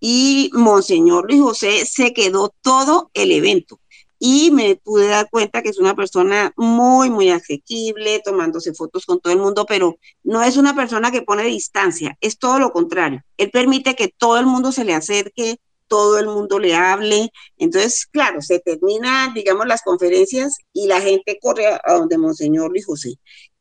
[0.00, 3.80] y Monseñor Luis José se quedó todo el evento
[4.18, 9.20] y me pude dar cuenta que es una persona muy, muy asequible, tomándose fotos con
[9.20, 13.22] todo el mundo, pero no es una persona que pone distancia, es todo lo contrario.
[13.36, 17.30] Él permite que todo el mundo se le acerque, todo el mundo le hable.
[17.58, 22.86] Entonces, claro, se terminan, digamos, las conferencias y la gente corre a donde Monseñor Luis
[22.86, 23.14] José.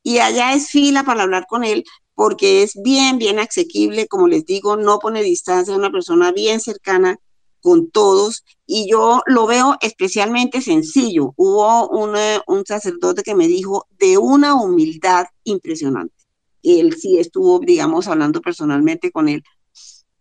[0.04, 1.84] Y allá es fila para hablar con él,
[2.16, 6.60] porque es bien, bien asequible, como les digo, no pone distancia, es una persona bien
[6.60, 7.20] cercana
[7.60, 11.34] con todos y yo lo veo especialmente sencillo.
[11.36, 16.16] Hubo un sacerdote que me dijo de una humildad impresionante.
[16.64, 19.44] Él sí estuvo, digamos, hablando personalmente con él,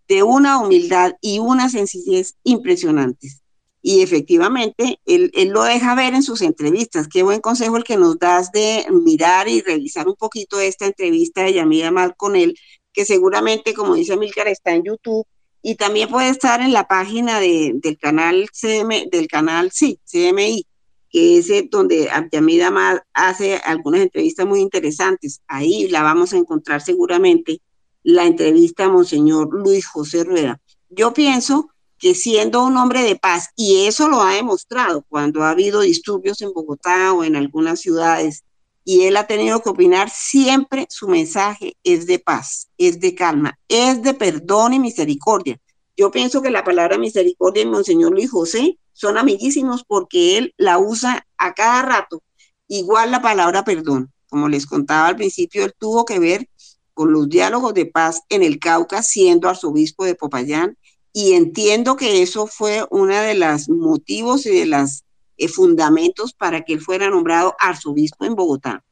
[0.09, 3.44] de una humildad y una sencillez impresionantes.
[3.87, 7.07] Y efectivamente, él, él, lo deja ver en sus entrevistas.
[7.07, 11.42] Qué buen consejo el que nos das de mirar y revisar un poquito esta entrevista
[11.42, 12.57] de Yamida Mal con él,
[12.94, 15.27] que seguramente, como dice Milcar, está en YouTube
[15.61, 20.66] y también puede estar en la página de, del canal CM, del canal sí, CMI,
[21.11, 25.42] que es donde Yamida Mal hace algunas entrevistas muy interesantes.
[25.47, 27.61] Ahí la vamos a encontrar seguramente,
[28.03, 30.59] la entrevista a Monseñor Luis José Rueda.
[30.88, 31.68] Yo pienso
[31.99, 36.41] que siendo un hombre de paz, y eso lo ha demostrado cuando ha habido disturbios
[36.43, 38.45] en Bogotá o en algunas ciudades,
[38.85, 43.59] y él ha tenido que opinar, siempre su mensaje es de paz, es de calma,
[43.69, 45.59] es de perdón y misericordia.
[45.97, 50.79] Yo pienso que la palabra misericordia y Monseñor Luis José son amiguísimos porque él la
[50.79, 52.23] usa a cada rato.
[52.69, 54.13] Igual la palabra perdón.
[54.29, 56.49] Como les contaba al principio, él tuvo que ver
[56.93, 60.77] con los diálogos de paz en el Cauca siendo arzobispo de Popayán
[61.16, 65.05] y entiendo que eso fue uno de los motivos y de los
[65.37, 68.85] eh, fundamentos para que él fuera nombrado arzobispo en Bogotá.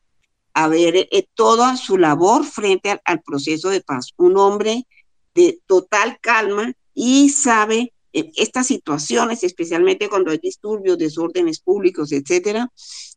[0.54, 4.12] A ver eh, toda su labor frente al, proceso de paz.
[4.16, 4.86] Un hombre
[5.34, 12.70] de total calma y sabe eh, estas situaciones, especialmente cuando hay disturbios, desórdenes públicos, etcétera.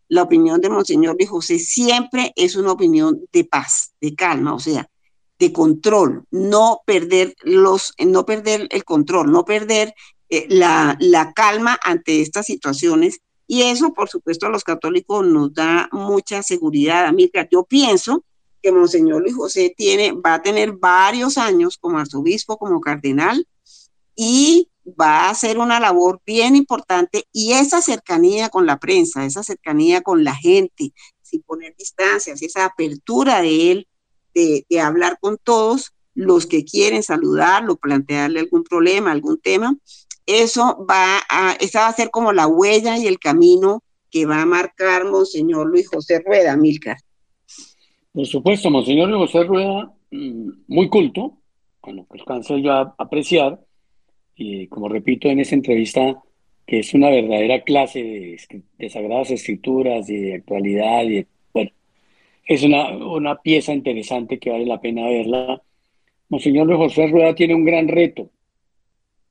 [0.07, 4.59] La opinión de Monseñor de José siempre es una opinión de paz, de calma, o
[4.59, 4.89] sea,
[5.39, 9.93] de control, no perder, los, no perder el control, no perder
[10.29, 13.19] eh, la, la calma ante estas situaciones.
[13.47, 17.05] Y eso, por supuesto, a los católicos nos da mucha seguridad.
[17.05, 18.23] Amiga, yo pienso
[18.63, 23.45] que Monseñor Luis José tiene, va a tener varios años como arzobispo, como cardenal,
[24.15, 24.69] y
[24.99, 27.27] va a hacer una labor bien importante.
[27.31, 32.65] Y esa cercanía con la prensa, esa cercanía con la gente, sin poner distancias, esa
[32.65, 33.87] apertura de él,
[34.35, 39.75] de, hablar con todos los que quieren saludarlo, plantearle algún problema, algún tema,
[40.25, 44.41] eso va a, esa va a ser como la huella y el camino que va
[44.41, 46.97] a marcar Monseñor Luis José Rueda, Milcar.
[48.11, 51.37] Por supuesto, Monseñor Luis José Rueda, mm, muy culto,
[51.83, 53.59] que alcanzo yo a apreciar,
[54.35, 56.21] y como repito en esa entrevista,
[56.65, 61.27] que es una verdadera clase de, de sagradas escrituras y de actualidad y bueno,
[62.45, 65.61] es una, una pieza interesante que vale la pena verla.
[66.29, 68.29] Monseñor José Rueda tiene un gran reto.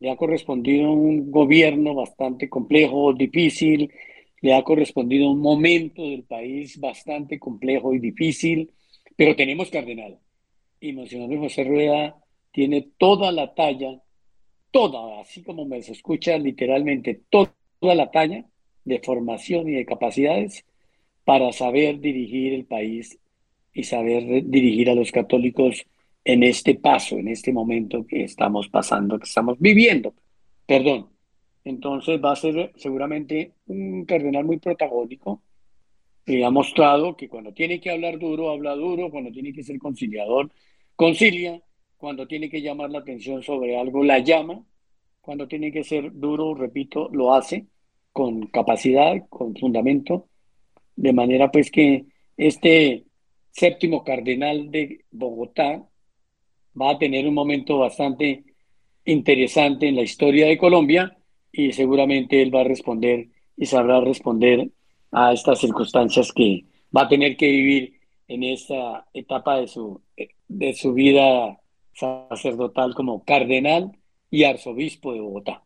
[0.00, 3.90] Le ha correspondido un gobierno bastante complejo, difícil,
[4.40, 8.70] le ha correspondido un momento del país bastante complejo y difícil,
[9.16, 10.18] pero tenemos cardenal.
[10.80, 12.16] Y Monseñor José Rueda
[12.52, 14.02] tiene toda la talla,
[14.70, 18.44] toda, así como me se escucha literalmente, toda la talla
[18.84, 20.66] de formación y de capacidades
[21.24, 23.18] para saber dirigir el país
[23.72, 25.84] y saber dirigir a los católicos
[26.24, 30.14] en este paso, en este momento que estamos pasando, que estamos viviendo.
[30.66, 31.10] Perdón.
[31.64, 35.42] Entonces va a ser seguramente un cardenal muy protagónico.
[36.26, 39.78] Y ha mostrado que cuando tiene que hablar duro, habla duro, cuando tiene que ser
[39.78, 40.50] conciliador,
[40.96, 41.60] concilia,
[41.96, 44.62] cuando tiene que llamar la atención sobre algo, la llama,
[45.20, 47.66] cuando tiene que ser duro, repito, lo hace
[48.12, 50.28] con capacidad, con fundamento,
[50.96, 53.04] de manera pues que este
[53.50, 55.82] séptimo cardenal de Bogotá
[56.80, 58.44] va a tener un momento bastante
[59.04, 61.16] interesante en la historia de Colombia
[61.52, 64.68] y seguramente él va a responder y sabrá responder
[65.12, 66.64] a estas circunstancias que
[66.96, 70.00] va a tener que vivir en esta etapa de su,
[70.48, 71.60] de su vida
[71.92, 73.92] sacerdotal como cardenal
[74.30, 75.63] y arzobispo de Bogotá.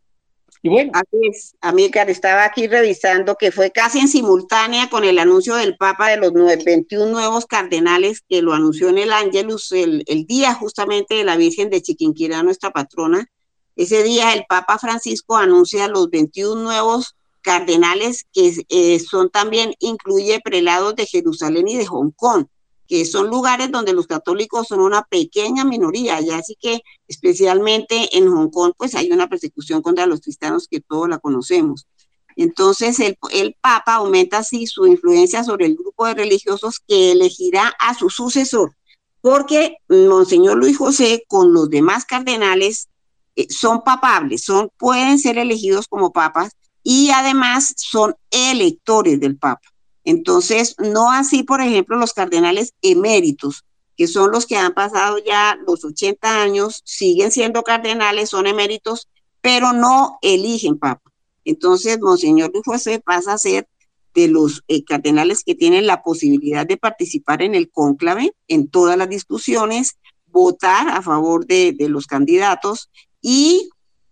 [0.92, 5.76] Así es, Amílcar, estaba aquí revisando que fue casi en simultánea con el anuncio del
[5.76, 10.54] Papa de los 21 nuevos cardenales que lo anunció en el Ángelus el, el día
[10.54, 13.30] justamente de la Virgen de Chiquinquirá, nuestra patrona.
[13.76, 20.40] Ese día el Papa Francisco anuncia los 21 nuevos cardenales que eh, son también, incluye
[20.42, 22.46] prelados de Jerusalén y de Hong Kong,
[22.88, 28.28] que son lugares donde los católicos son una pequeña minoría, ya así que especialmente en
[28.28, 31.86] Hong Kong pues hay una persecución contra los cristianos que todos la conocemos.
[32.34, 37.74] Entonces el, el Papa aumenta así su influencia sobre el grupo de religiosos que elegirá
[37.78, 38.74] a su sucesor,
[39.20, 42.88] porque Monseñor Luis José con los demás cardenales
[43.36, 49.68] eh, son papables, son, pueden ser elegidos como papas y además son electores del Papa.
[50.08, 55.58] Entonces, no así, por ejemplo, los cardenales eméritos, que son los que han pasado ya
[55.66, 59.06] los 80 años, siguen siendo cardenales, son eméritos,
[59.42, 61.12] pero no eligen papa.
[61.44, 63.68] Entonces, Monseñor Luis José pasa a ser
[64.14, 68.96] de los eh, cardenales que tienen la posibilidad de participar en el cónclave, en todas
[68.96, 72.88] las discusiones, votar a favor de, los candidatos
[73.20, 73.68] y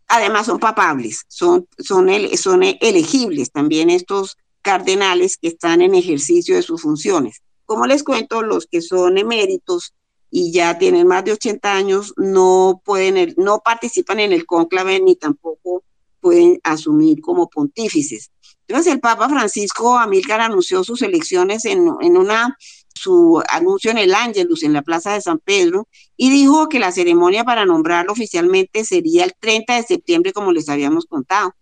[0.09, 6.62] además son papables, son, son, son elegibles también estos cardenales que están en ejercicio de
[6.62, 7.40] sus funciones.
[7.66, 9.94] Como les cuento, los que son eméritos
[10.29, 15.14] y ya tienen más de 80 años no pueden, no participan en el cónclave ni
[15.14, 15.85] tampoco
[16.20, 18.33] pueden asumir como pontífices.
[18.66, 22.57] Entonces el Papa Francisco Amílcar anunció sus elecciones en, en una
[22.92, 26.90] su anuncio en el Ángelus, en la Plaza de San Pedro, y dijo que la
[26.90, 31.55] ceremonia para nombrarlo oficialmente sería el 30 de septiembre, como les habíamos contado.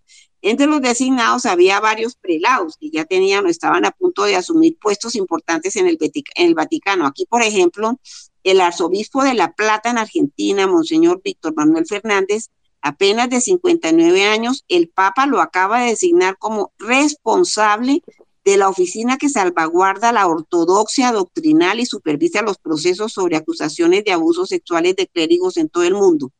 [0.46, 4.76] Entre los designados había varios prelados que ya tenían o estaban a punto de asumir
[4.78, 7.06] puestos importantes en el, Vaticano.
[7.06, 7.98] Aquí, por ejemplo,
[8.42, 12.50] el arzobispo de La Plata en Argentina, Monseñor Víctor Manuel Fernández,
[12.82, 18.02] apenas de 59 años, el Papa lo acaba de designar como responsable
[18.44, 24.12] de la oficina que salvaguarda la ortodoxia doctrinal y supervisa los procesos sobre acusaciones de
[24.12, 26.32] abusos sexuales de clérigos en todo el mundo.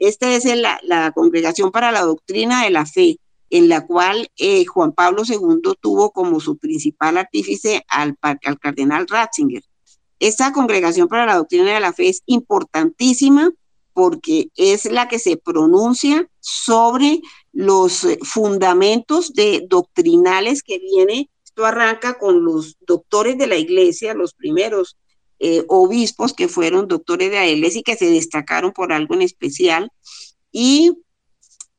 [0.00, 4.92] Esta es la Congregación para la Doctrina de la Fe, en la cual eh, Juan
[4.92, 9.62] Pablo II tuvo como su principal artífice al, al cardenal Ratzinger.
[10.18, 13.52] Esta congregación para la doctrina de la fe es importantísima
[13.92, 17.20] porque es la que se pronuncia sobre
[17.52, 21.30] los eh, fundamentos de doctrinales que viene.
[21.42, 24.98] Esto arranca con los doctores de la iglesia, los primeros
[25.38, 29.22] eh, obispos que fueron doctores de la iglesia y que se destacaron por algo en
[29.22, 29.90] especial.
[30.52, 30.92] Y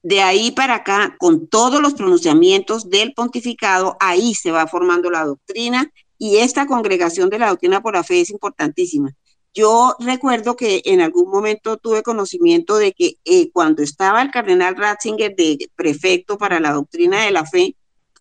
[0.07, 5.25] de ahí para acá, con todos los pronunciamientos del pontificado, ahí se va formando la
[5.25, 9.11] doctrina y esta congregación de la doctrina por la fe es importantísima.
[9.53, 14.77] Yo recuerdo que en algún momento tuve conocimiento de que eh, cuando estaba el cardenal
[14.77, 17.75] Ratzinger de prefecto para la doctrina de la fe,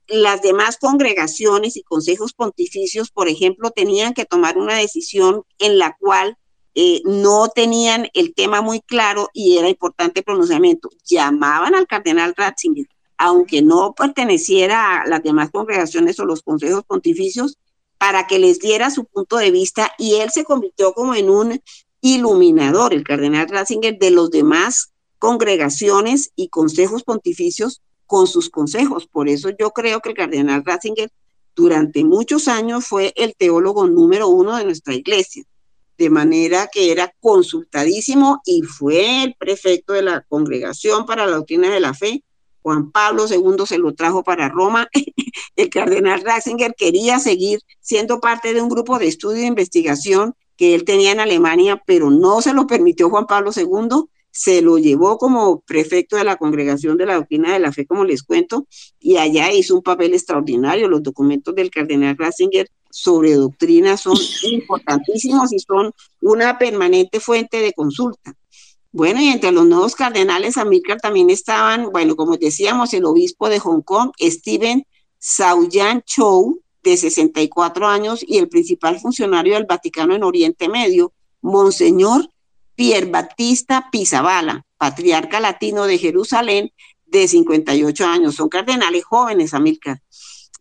[0.08, 5.96] las demás congregaciones y consejos pontificios, por ejemplo, tenían que tomar una decisión en la
[6.00, 6.36] cual
[6.78, 10.90] eh, no tenían el tema muy claro y era importante pronunciamiento.
[11.06, 12.86] Llamaban al cardenal Ratzinger,
[13.16, 17.56] aunque no perteneciera a las demás congregaciones o los consejos pontificios,
[17.96, 21.62] para que les diera su punto de vista y él se convirtió como en un
[22.02, 29.06] iluminador, el cardenal Ratzinger, de los demás congregaciones y consejos pontificios con sus consejos.
[29.06, 31.10] Por eso yo creo que el cardenal Ratzinger
[31.54, 35.42] durante muchos años fue el teólogo número uno de nuestra iglesia
[35.98, 41.70] de manera que era consultadísimo y fue el prefecto de la Congregación para la Doctrina
[41.70, 42.22] de la Fe.
[42.62, 44.88] Juan Pablo II se lo trajo para Roma.
[45.56, 50.74] El cardenal Ratzinger quería seguir siendo parte de un grupo de estudio e investigación que
[50.74, 54.08] él tenía en Alemania, pero no se lo permitió Juan Pablo II.
[54.32, 58.04] Se lo llevó como prefecto de la Congregación de la Doctrina de la Fe, como
[58.04, 58.66] les cuento,
[58.98, 60.88] y allá hizo un papel extraordinario.
[60.88, 67.72] Los documentos del cardenal Ratzinger sobre doctrina son importantísimos y son una permanente fuente de
[67.72, 68.34] consulta.
[68.92, 73.58] Bueno, y entre los nuevos cardenales Amílcar también estaban, bueno, como decíamos, el obispo de
[73.58, 74.86] Hong Kong, Stephen
[75.18, 81.12] Sauyan Chou, de 64 años, y el principal funcionario del Vaticano en Oriente Medio,
[81.42, 82.30] Monseñor
[82.74, 86.72] Pier Battista Pizabala, patriarca latino de Jerusalén,
[87.06, 88.34] de 58 años.
[88.34, 90.00] Son cardenales jóvenes, Amílcar.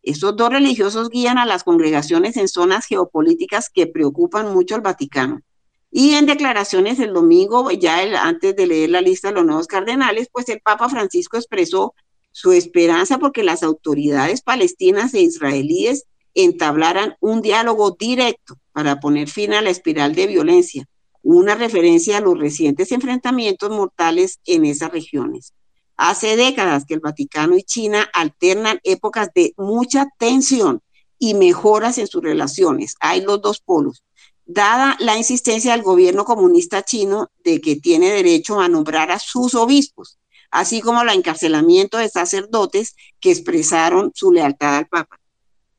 [0.05, 5.41] Estos dos religiosos guían a las congregaciones en zonas geopolíticas que preocupan mucho al Vaticano.
[5.89, 10.27] Y en declaraciones el domingo, ya antes de leer la lista de los nuevos cardenales,
[10.31, 11.95] pues el Papa Francisco expresó
[12.31, 19.53] su esperanza porque las autoridades palestinas e israelíes entablaran un diálogo directo para poner fin
[19.53, 20.85] a la espiral de violencia,
[21.23, 25.53] una referencia a los recientes enfrentamientos mortales en esas regiones.
[25.97, 30.81] Hace décadas que el Vaticano y China alternan épocas de mucha tensión
[31.17, 32.95] y mejoras en sus relaciones.
[32.99, 34.03] Hay los dos polos.
[34.45, 39.55] Dada la insistencia del gobierno comunista chino de que tiene derecho a nombrar a sus
[39.55, 40.19] obispos,
[40.51, 45.19] así como el encarcelamiento de sacerdotes que expresaron su lealtad al Papa.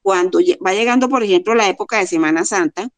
[0.02, 2.88] Cuando va llegando, por ejemplo, la época de Semana Santa,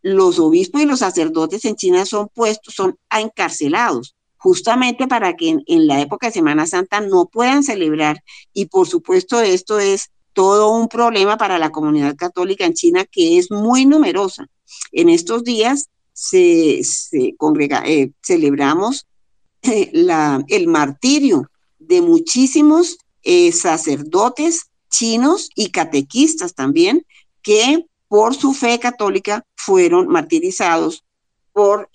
[0.00, 5.86] los obispos y los sacerdotes en China son puestos, son encarcelados, justamente para que en,
[5.86, 8.24] la época de Semana Santa no puedan celebrar.
[8.52, 13.38] Y por supuesto esto es todo un problema para la comunidad católica en China, que
[13.38, 14.48] es muy numerosa.
[14.90, 16.82] En estos días se,
[17.36, 19.06] congrega, eh, celebramos
[19.62, 19.92] eh,
[20.48, 27.06] el martirio de muchísimos eh, sacerdotes chinos y catequistas también,
[27.42, 31.04] que por su fe católica fueron martirizados
[31.52, 31.88] por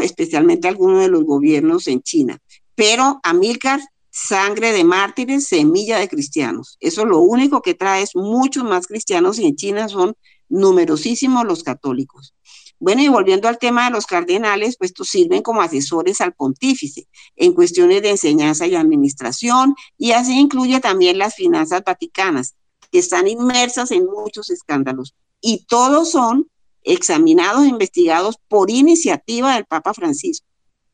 [0.00, 2.38] especialmente algunos de los gobiernos en China.
[2.74, 6.76] Pero Amílcar, sangre de mártires, semilla de cristianos.
[6.80, 10.14] Eso lo único que trae es muchos más cristianos y en China son
[10.48, 12.34] numerosísimos los católicos.
[12.80, 17.08] Bueno, y volviendo al tema de los cardenales, pues estos sirven como asesores al pontífice
[17.34, 22.54] en cuestiones de enseñanza y administración, y así incluye también las finanzas vaticanas,
[22.92, 25.14] que están inmersas en muchos escándalos.
[25.40, 26.48] Y todos son
[26.82, 30.46] examinados e investigados por iniciativa del Papa Francisco.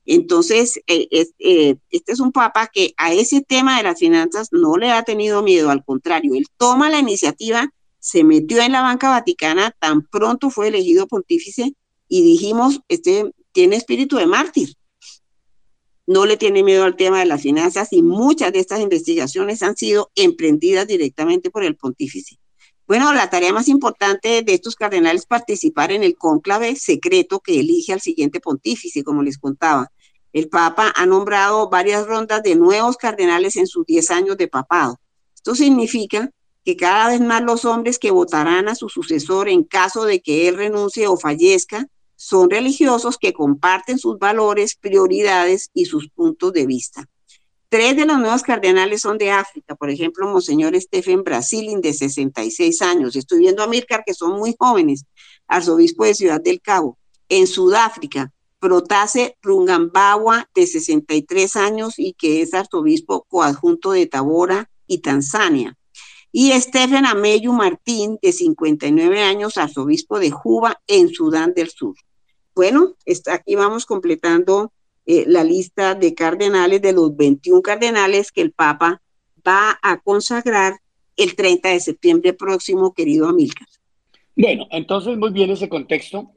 [0.07, 1.09] Entonces, eh,
[1.39, 5.03] eh, este es un papa que a ese tema de las finanzas no le ha
[5.03, 7.71] tenido miedo, al contrario, él toma la iniciativa
[8.05, 11.75] se metió en la banca vaticana tan pronto fue elegido pontífice
[12.07, 14.75] y dijimos, este tiene espíritu de mártir.
[16.07, 19.75] No le tiene miedo al tema de las finanzas y muchas de estas investigaciones han
[19.75, 22.37] sido emprendidas directamente por el pontífice.
[22.87, 27.61] Bueno, la tarea más importante de estos cardenales es participar en el cónclave secreto que
[27.61, 29.91] elige al siguiente pontífice, como les contaba.
[30.35, 35.01] El Papa ha nombrado varias rondas de nuevos cardenales en sus 10 años de papado.
[35.35, 36.31] Esto significa
[36.63, 40.49] que cada vez más los hombres que votarán a su sucesor en caso de que
[40.49, 46.67] él renuncie o fallezca son religiosos que comparten sus valores, prioridades y sus puntos de
[46.67, 47.09] vista.
[47.75, 52.81] Tres de los nuevos cardenales son de África, por ejemplo, Monseñor Stephen Brasilin, de 66
[52.83, 53.17] años.
[53.17, 55.07] Estoy viendo a Mircar, que son muy jóvenes,
[55.49, 56.99] arzobispo de Ciudad del Cabo.
[57.29, 64.99] En Sudáfrica, Protase Rungambawa, de 63 años y que es arzobispo coadjunto de Tabora y
[64.99, 65.77] Tanzania
[66.31, 71.97] y Stephen Ameyu Martín, de 59 años, arzobispo de Juba, en Sudán del Sur.
[72.55, 74.73] Bueno, está, aquí vamos completando
[75.07, 79.03] eh, la lista de cardenales, de los 21 cardenales que el Papa
[79.47, 80.75] va a consagrar
[81.17, 83.69] el 30 de septiembre próximo, querido Amílcar.
[84.37, 86.33] Bueno, entonces muy bien ese contexto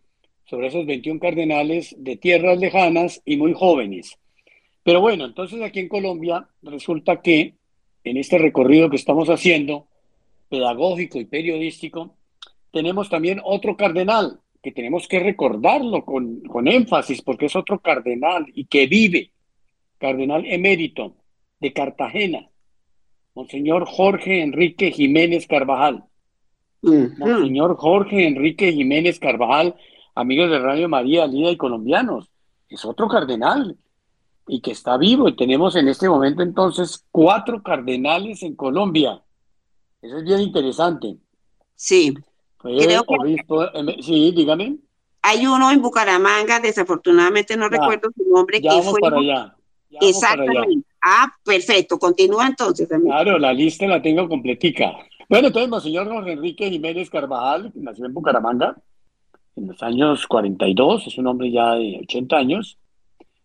[0.45, 4.17] sobre esos 21 cardenales de tierras lejanas y muy jóvenes.
[4.83, 7.55] Pero bueno, entonces aquí en Colombia resulta que
[8.03, 9.87] en este recorrido que estamos haciendo,
[10.49, 12.15] pedagógico y periodístico,
[12.71, 18.47] tenemos también otro cardenal que tenemos que recordarlo con, con énfasis porque es otro cardenal
[18.53, 19.31] y que vive,
[19.97, 21.15] cardenal emérito
[21.61, 22.49] de Cartagena,
[23.33, 26.03] Monseñor Jorge Enrique Jiménez Carvajal.
[26.81, 29.73] Monseñor Jorge Enrique Jiménez Carvajal,
[30.15, 32.29] amigos de Radio María, Lida y colombianos,
[32.67, 33.77] es otro cardenal
[34.49, 35.29] y que está vivo.
[35.29, 39.21] Y tenemos en este momento entonces cuatro cardenales en Colombia.
[40.01, 41.15] Eso es bien interesante.
[41.73, 42.13] Sí.
[42.57, 44.01] Creo que...
[44.01, 44.77] sí, dígame.
[45.21, 48.61] Hay uno en Bucaramanga, desafortunadamente no recuerdo su nombre.
[48.61, 49.55] Ya vamos para allá.
[50.01, 50.87] Exactamente.
[51.01, 51.97] Ah, perfecto.
[51.97, 52.87] Continúa entonces.
[52.87, 54.93] Claro, la lista la tengo completica.
[55.29, 58.75] Bueno, entonces, señor Jorge Enrique Jiménez Carvajal, nació en Bucaramanga
[59.57, 62.77] en los años 42, es un hombre ya de 80 años,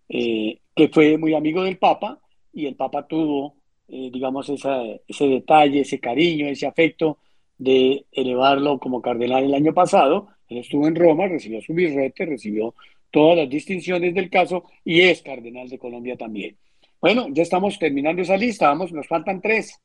[0.08, 2.18] eh, que fue muy amigo del Papa
[2.52, 3.56] y el Papa tuvo,
[3.88, 7.18] eh, digamos, ese detalle, ese cariño, ese afecto
[7.62, 10.28] de elevarlo como cardenal el año pasado.
[10.48, 12.74] Él estuvo en Roma, recibió su birrete, recibió
[13.10, 16.56] todas las distinciones del caso y es cardenal de Colombia también.
[17.00, 19.80] Bueno, ya estamos terminando esa lista, vamos, nos faltan tres.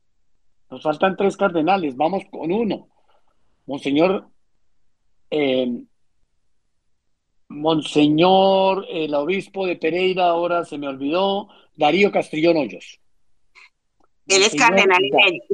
[0.69, 2.89] Nos faltan tres cardenales, vamos con uno.
[3.65, 4.28] Monseñor
[5.30, 5.84] eh,
[7.49, 12.99] Monseñor, el obispo de Pereira, ahora se me olvidó, Darío Castrillón Hoyos.
[14.28, 15.01] Él es cardenal,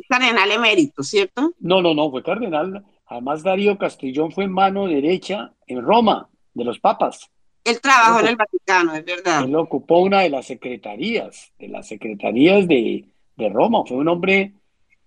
[0.09, 1.53] cardenal emérito, ¿cierto?
[1.59, 2.83] No, no, no, fue cardenal.
[3.05, 7.29] Además, Darío Castrillón fue mano derecha en Roma de los papas.
[7.63, 9.43] Él trabajó en el Vaticano, es verdad.
[9.43, 13.05] Él ocupó una de las secretarías, de las secretarías de,
[13.37, 13.83] Roma.
[13.85, 14.53] Fue un hombre,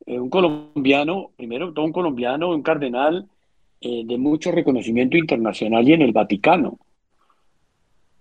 [0.07, 3.29] eh, un colombiano, primero todo un colombiano, un cardenal
[3.81, 6.79] eh, de mucho reconocimiento internacional y en el Vaticano.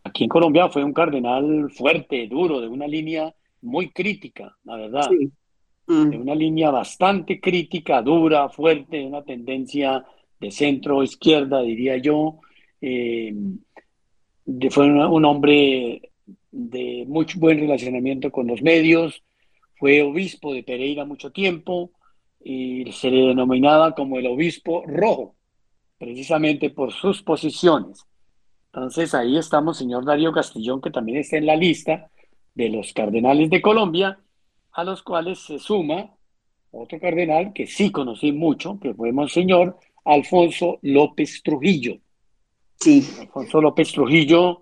[0.04, 3.34] Aquí en Colombia fue un cardenal fuerte, duro, de una línea
[3.66, 5.10] muy crítica, la verdad.
[5.88, 6.10] Mm.
[6.10, 10.04] De una línea bastante crítica, dura, fuerte, de una tendencia
[10.40, 12.40] de centro izquierda, diría yo.
[12.82, 13.34] Eh,
[14.70, 16.12] fue un, hombre
[16.52, 19.24] de mucho buen relacionamiento con los medios,
[19.78, 21.92] fue obispo de Pereira mucho tiempo
[22.44, 25.36] y se le denominaba como el obispo rojo,
[25.98, 28.06] precisamente por sus posiciones.
[28.68, 32.12] Entonces ahí estamos, señor Darío Castillón, que también está en la lista
[32.56, 34.18] de los cardenales de Colombia,
[34.72, 36.10] a los cuales se suma
[36.72, 41.98] otro cardenal que sí conocí mucho, que fue Monseñor Alfonso López Trujillo.
[42.78, 43.08] Sí.
[43.20, 44.62] Alfonso López Trujillo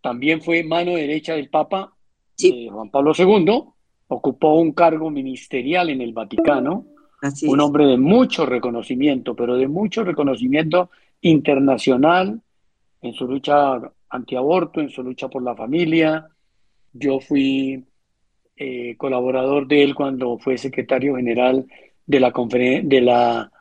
[0.00, 1.92] también fue mano derecha del Papa
[2.70, 3.64] Juan Pablo II,
[4.08, 6.86] ocupó un cargo ministerial en el Vaticano,
[7.46, 12.40] un hombre de mucho reconocimiento, pero de mucho reconocimiento internacional
[13.02, 13.78] en su lucha
[14.08, 16.28] antiaborto, en su lucha por la familia.
[16.92, 17.84] Yo fui
[18.56, 21.66] eh, colaborador de él cuando fue secretario general
[22.06, 22.32] de la,
[22.82, 23.52] de la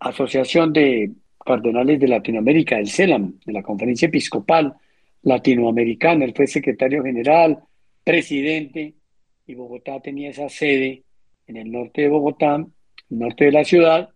[0.00, 1.10] Asociación de
[1.44, 4.74] Cardenales de Latinoamérica, el CELAM, de la Conferencia Episcopal
[5.22, 6.24] Latinoamericana.
[6.24, 7.58] Él fue secretario general,
[8.04, 8.94] presidente,
[9.46, 11.02] y Bogotá tenía esa sede
[11.46, 12.64] en el norte de Bogotá,
[13.10, 14.08] norte de la ciudad.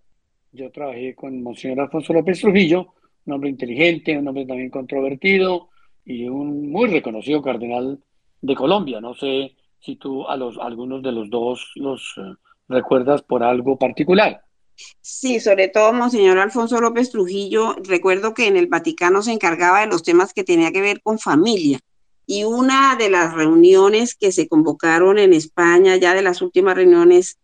[0.53, 2.95] Yo trabajé con Monseñor Alfonso López Trujillo,
[3.27, 5.69] un hombre inteligente, un hombre también controvertido
[6.05, 7.99] y un muy reconocido cardenal
[8.47, 9.01] de Colombia.
[9.01, 12.35] No sé si tú a los algunos de los dos los eh,
[12.69, 14.41] recuerdas por algo particular.
[15.01, 19.87] Sí, sobre todo Monseñor Alfonso López Trujillo, recuerdo que en el Vaticano se encargaba de
[19.87, 21.81] los temas que tenía que ver con familia.
[22.27, 27.39] Y una de las reuniones que se convocaron en España, ya de las últimas reuniones,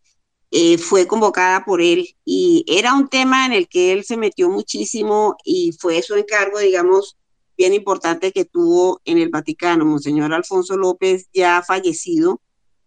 [0.51, 4.51] eh, fue convocada por él y era un tema en el que él se metió
[4.51, 7.17] muchísimo y fue su encargo, digamos,
[7.57, 9.85] bien importante que tuvo en el Vaticano.
[9.85, 12.41] Monseñor Alfonso López, ya fallecido,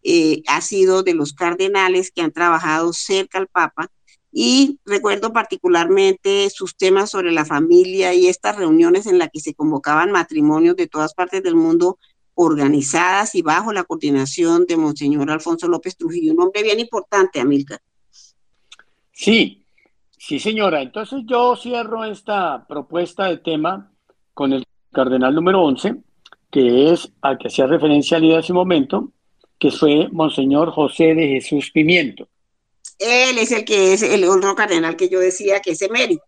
[0.03, 3.89] eh, ha sido de los cardenales que han trabajado cerca al Papa
[4.31, 9.53] y recuerdo particularmente sus temas sobre la familia y estas reuniones en las que se
[9.53, 11.97] convocaban matrimonios de todas partes del mundo
[12.35, 17.79] organizadas y bajo la coordinación de Monseñor Alfonso López Trujillo, un hombre bien importante, Amilcar.
[19.11, 19.65] Sí,
[20.17, 20.81] sí, señora.
[20.81, 23.94] Entonces yo cierro esta propuesta de tema
[24.35, 25.95] con el cardenal número 11,
[26.51, 29.11] que es al que hacía referencia hace un momento,
[29.57, 32.27] que fue Monseñor José de Jesús Pimiento.
[32.99, 36.23] Él es el que es el otro cardenal que yo decía que es emérito.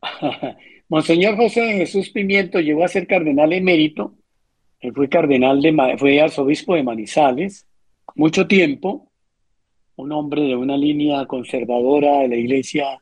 [0.88, 4.14] Monseñor José de Jesús Pimiento llegó a ser cardenal emérito,
[4.80, 7.66] él fue cardenal de, fue arzobispo de Manizales,
[8.14, 9.08] mucho tiempo,
[9.96, 12.98] un hombre de una línea conservadora de la iglesia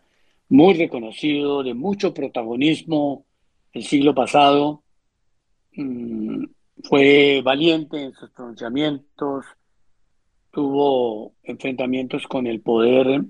[0.49, 3.25] muy reconocido, de mucho protagonismo
[3.83, 4.83] siglo pasado,
[5.73, 6.45] mm,
[6.85, 9.45] fue valiente en sus pronunciamientos,
[10.51, 13.23] tuvo enfrentamientos con el poder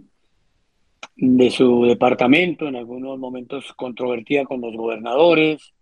[1.17, 5.75] de su departamento, en algunos momentos controvertida con los gobernadores,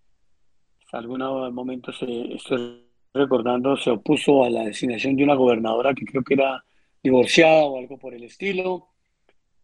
[0.92, 6.22] en algunos momentos, estoy recordando, se opuso a la designación de una gobernadora que creo
[6.22, 6.64] que era
[7.02, 8.88] divorciada o algo por el estilo,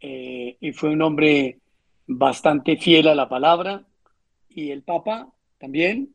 [0.01, 1.61] eh, y fue un hombre
[2.07, 3.85] bastante fiel a la palabra,
[4.55, 6.15] y el Papa también,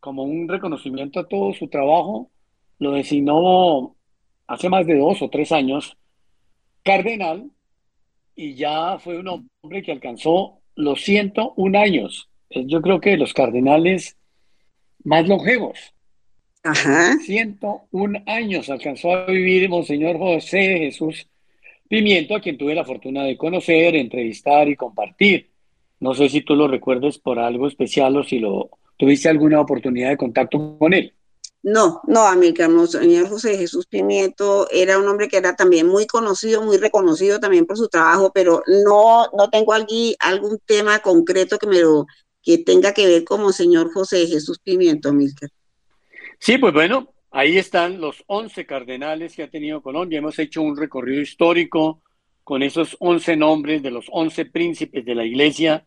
[0.00, 2.30] como un reconocimiento a todo su trabajo,
[2.78, 3.96] lo designó
[4.46, 5.96] hace más de dos o tres años
[6.82, 7.50] cardenal
[8.36, 12.28] y ya fue un hombre que alcanzó los 101 años.
[12.50, 14.16] Yo creo que los cardenales
[15.02, 15.94] más longevos.
[16.62, 17.16] Ajá.
[17.18, 21.28] 101 años alcanzó a vivir Monseñor José Jesús
[21.88, 25.53] Pimiento, a quien tuve la fortuna de conocer, entrevistar y compartir.
[26.04, 30.10] No sé si tú lo recuerdes por algo especial o si lo tuviste alguna oportunidad
[30.10, 31.14] de contacto con él.
[31.62, 36.60] No, no, Amílcar, señor José Jesús Pimiento era un hombre que era también muy conocido,
[36.60, 41.66] muy reconocido también por su trabajo, pero no, no tengo aquí algún tema concreto que
[41.66, 42.04] me lo,
[42.42, 45.48] que tenga que ver como señor José Jesús Pimiento, Amílcar.
[46.38, 50.18] Sí, pues bueno, ahí están los 11 cardenales que ha tenido Colombia.
[50.18, 52.02] Hemos hecho un recorrido histórico
[52.42, 55.86] con esos 11 nombres de los 11 príncipes de la iglesia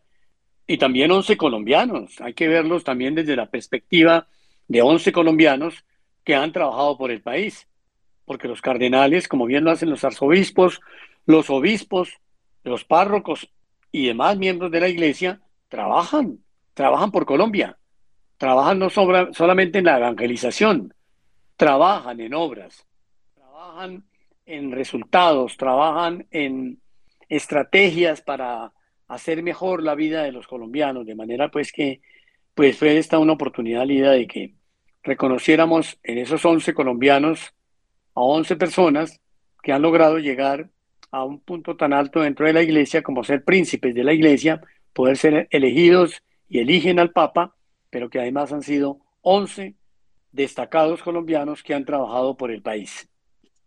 [0.68, 2.20] y también 11 colombianos.
[2.20, 4.28] Hay que verlos también desde la perspectiva
[4.68, 5.84] de 11 colombianos
[6.22, 7.66] que han trabajado por el país,
[8.26, 10.80] porque los cardenales, como bien lo hacen los arzobispos,
[11.24, 12.18] los obispos,
[12.64, 13.50] los párrocos
[13.90, 16.38] y demás miembros de la iglesia, trabajan,
[16.74, 17.78] trabajan por Colombia,
[18.36, 20.92] trabajan no solamente en la evangelización,
[21.56, 22.86] trabajan en obras,
[23.34, 24.04] trabajan
[24.44, 26.78] en resultados, trabajan en
[27.30, 28.72] estrategias para
[29.08, 32.00] hacer mejor la vida de los colombianos, de manera pues que
[32.54, 34.54] pues fue esta una oportunidad, Lida, de que
[35.02, 37.54] reconociéramos en esos 11 colombianos
[38.14, 39.20] a 11 personas
[39.62, 40.70] que han logrado llegar
[41.10, 44.60] a un punto tan alto dentro de la iglesia como ser príncipes de la iglesia,
[44.92, 47.54] poder ser elegidos y eligen al Papa,
[47.90, 49.74] pero que además han sido 11
[50.32, 53.08] destacados colombianos que han trabajado por el país.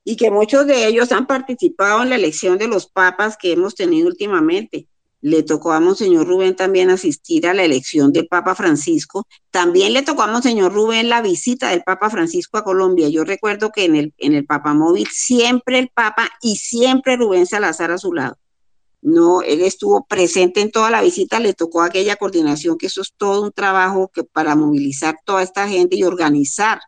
[0.04, 3.76] Y que muchos de ellos han participado en la elección de los papas que hemos
[3.76, 4.88] tenido últimamente.
[5.22, 9.28] Le tocó a Monseñor Rubén también asistir a la elección del Papa Francisco.
[9.52, 13.08] También le tocó a Monseñor Rubén la visita del Papa Francisco a Colombia.
[13.10, 17.46] Yo recuerdo que en el, en el Papa Móvil siempre el Papa y siempre Rubén
[17.46, 18.38] Salazar a su lado.
[19.02, 23.14] No, él estuvo presente en toda la visita, le tocó aquella coordinación, que eso es
[23.18, 26.80] todo un trabajo que para movilizar toda esta gente y organizar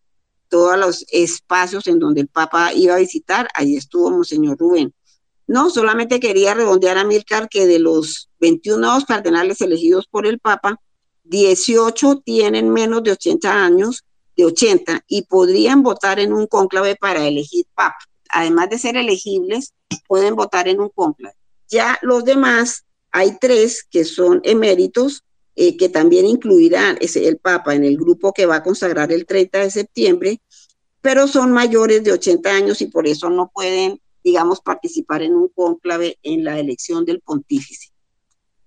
[0.48, 4.94] todos los espacios en donde el Papa iba a visitar, ahí estuvo Monseñor Rubén.
[5.48, 10.40] No, solamente quería redondear a Milcar que de los 21 nuevos cardenales elegidos por el
[10.40, 10.80] Papa,
[11.26, 14.04] 18 tienen menos de 80 años,
[14.36, 17.98] de 80, y podrían votar en un cónclave para elegir Papa.
[18.30, 19.74] Además de ser elegibles,
[20.08, 21.36] pueden votar en un cónclave.
[21.70, 25.24] Ya los demás, hay tres que son eméritos,
[25.56, 29.60] eh, que también incluirán el Papa en el grupo que va a consagrar el 30
[29.60, 30.42] de septiembre,
[31.02, 35.50] pero son mayores de 80 años y por eso no pueden, digamos, participar en un
[35.50, 37.90] cónclave en la elección del pontífice.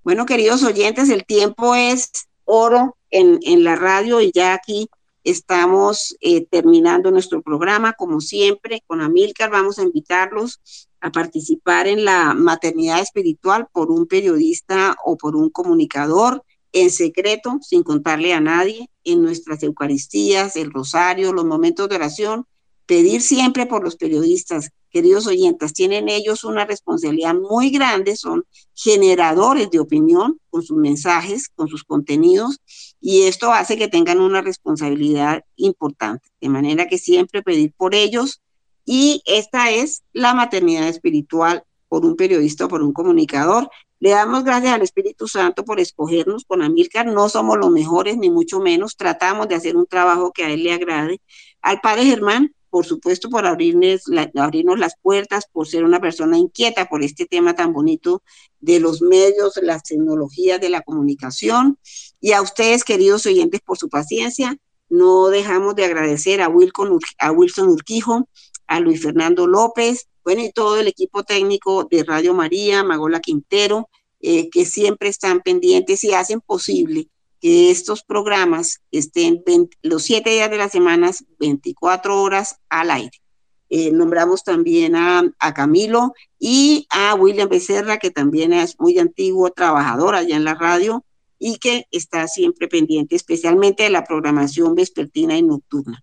[0.03, 2.11] Bueno, queridos oyentes, el tiempo es
[2.45, 4.89] oro en, en la radio y ya aquí
[5.27, 10.61] estamos eh, terminando nuestro programa, como siempre, con Amílcar vamos a invitarlos
[11.01, 17.59] a participar en la maternidad espiritual por un periodista o por un comunicador en secreto,
[17.61, 22.47] sin contarle a nadie, en nuestras Eucaristías, el rosario, los momentos de oración,
[22.87, 29.71] pedir siempre por los periodistas, queridos oyentes, tienen ellos una responsabilidad muy grande, son generadores
[29.71, 32.61] de opinión con sus mensajes, con sus contenidos,
[33.01, 38.41] y esto hace que tengan una responsabilidad importante, de manera que siempre pedir por ellos,
[38.87, 43.69] y esta es la maternidad espiritual por un periodista o por un comunicador.
[43.99, 47.07] Le damos gracias al Espíritu Santo por escogernos con Amílcar.
[47.07, 48.97] No somos los mejores, ni mucho menos.
[48.97, 51.21] Tratamos de hacer un trabajo que a él le agrade.
[51.63, 54.03] Al padre Germán, por supuesto, por abrirnos,
[54.35, 58.23] abrirnos las puertas, por ser una persona inquieta por este tema tan bonito
[58.61, 61.79] de los medios, las tecnologías de la comunicación.
[62.21, 64.57] Y a ustedes, queridos oyentes, por su paciencia.
[64.89, 68.29] No dejamos de agradecer a, a Wilson Urquijo,
[68.69, 73.89] a Luis Fernando López, bueno, y todo el equipo técnico de Radio María, Magola Quintero,
[74.21, 77.09] eh, que siempre están pendientes y hacen posible
[77.41, 79.43] que estos programas estén
[79.83, 83.21] los siete días de la semana, 24 horas al aire.
[83.69, 89.51] Eh, nombramos también a, a, Camilo y a William Becerra, que también es muy antiguo
[89.51, 91.05] trabajador allá en la radio
[91.39, 96.03] y que está siempre pendiente, especialmente de la programación vespertina y nocturna.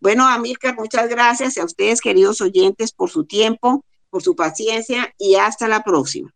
[0.00, 5.36] Bueno, Amílcar, muchas gracias a ustedes, queridos oyentes, por su tiempo, por su paciencia y
[5.36, 6.34] hasta la próxima.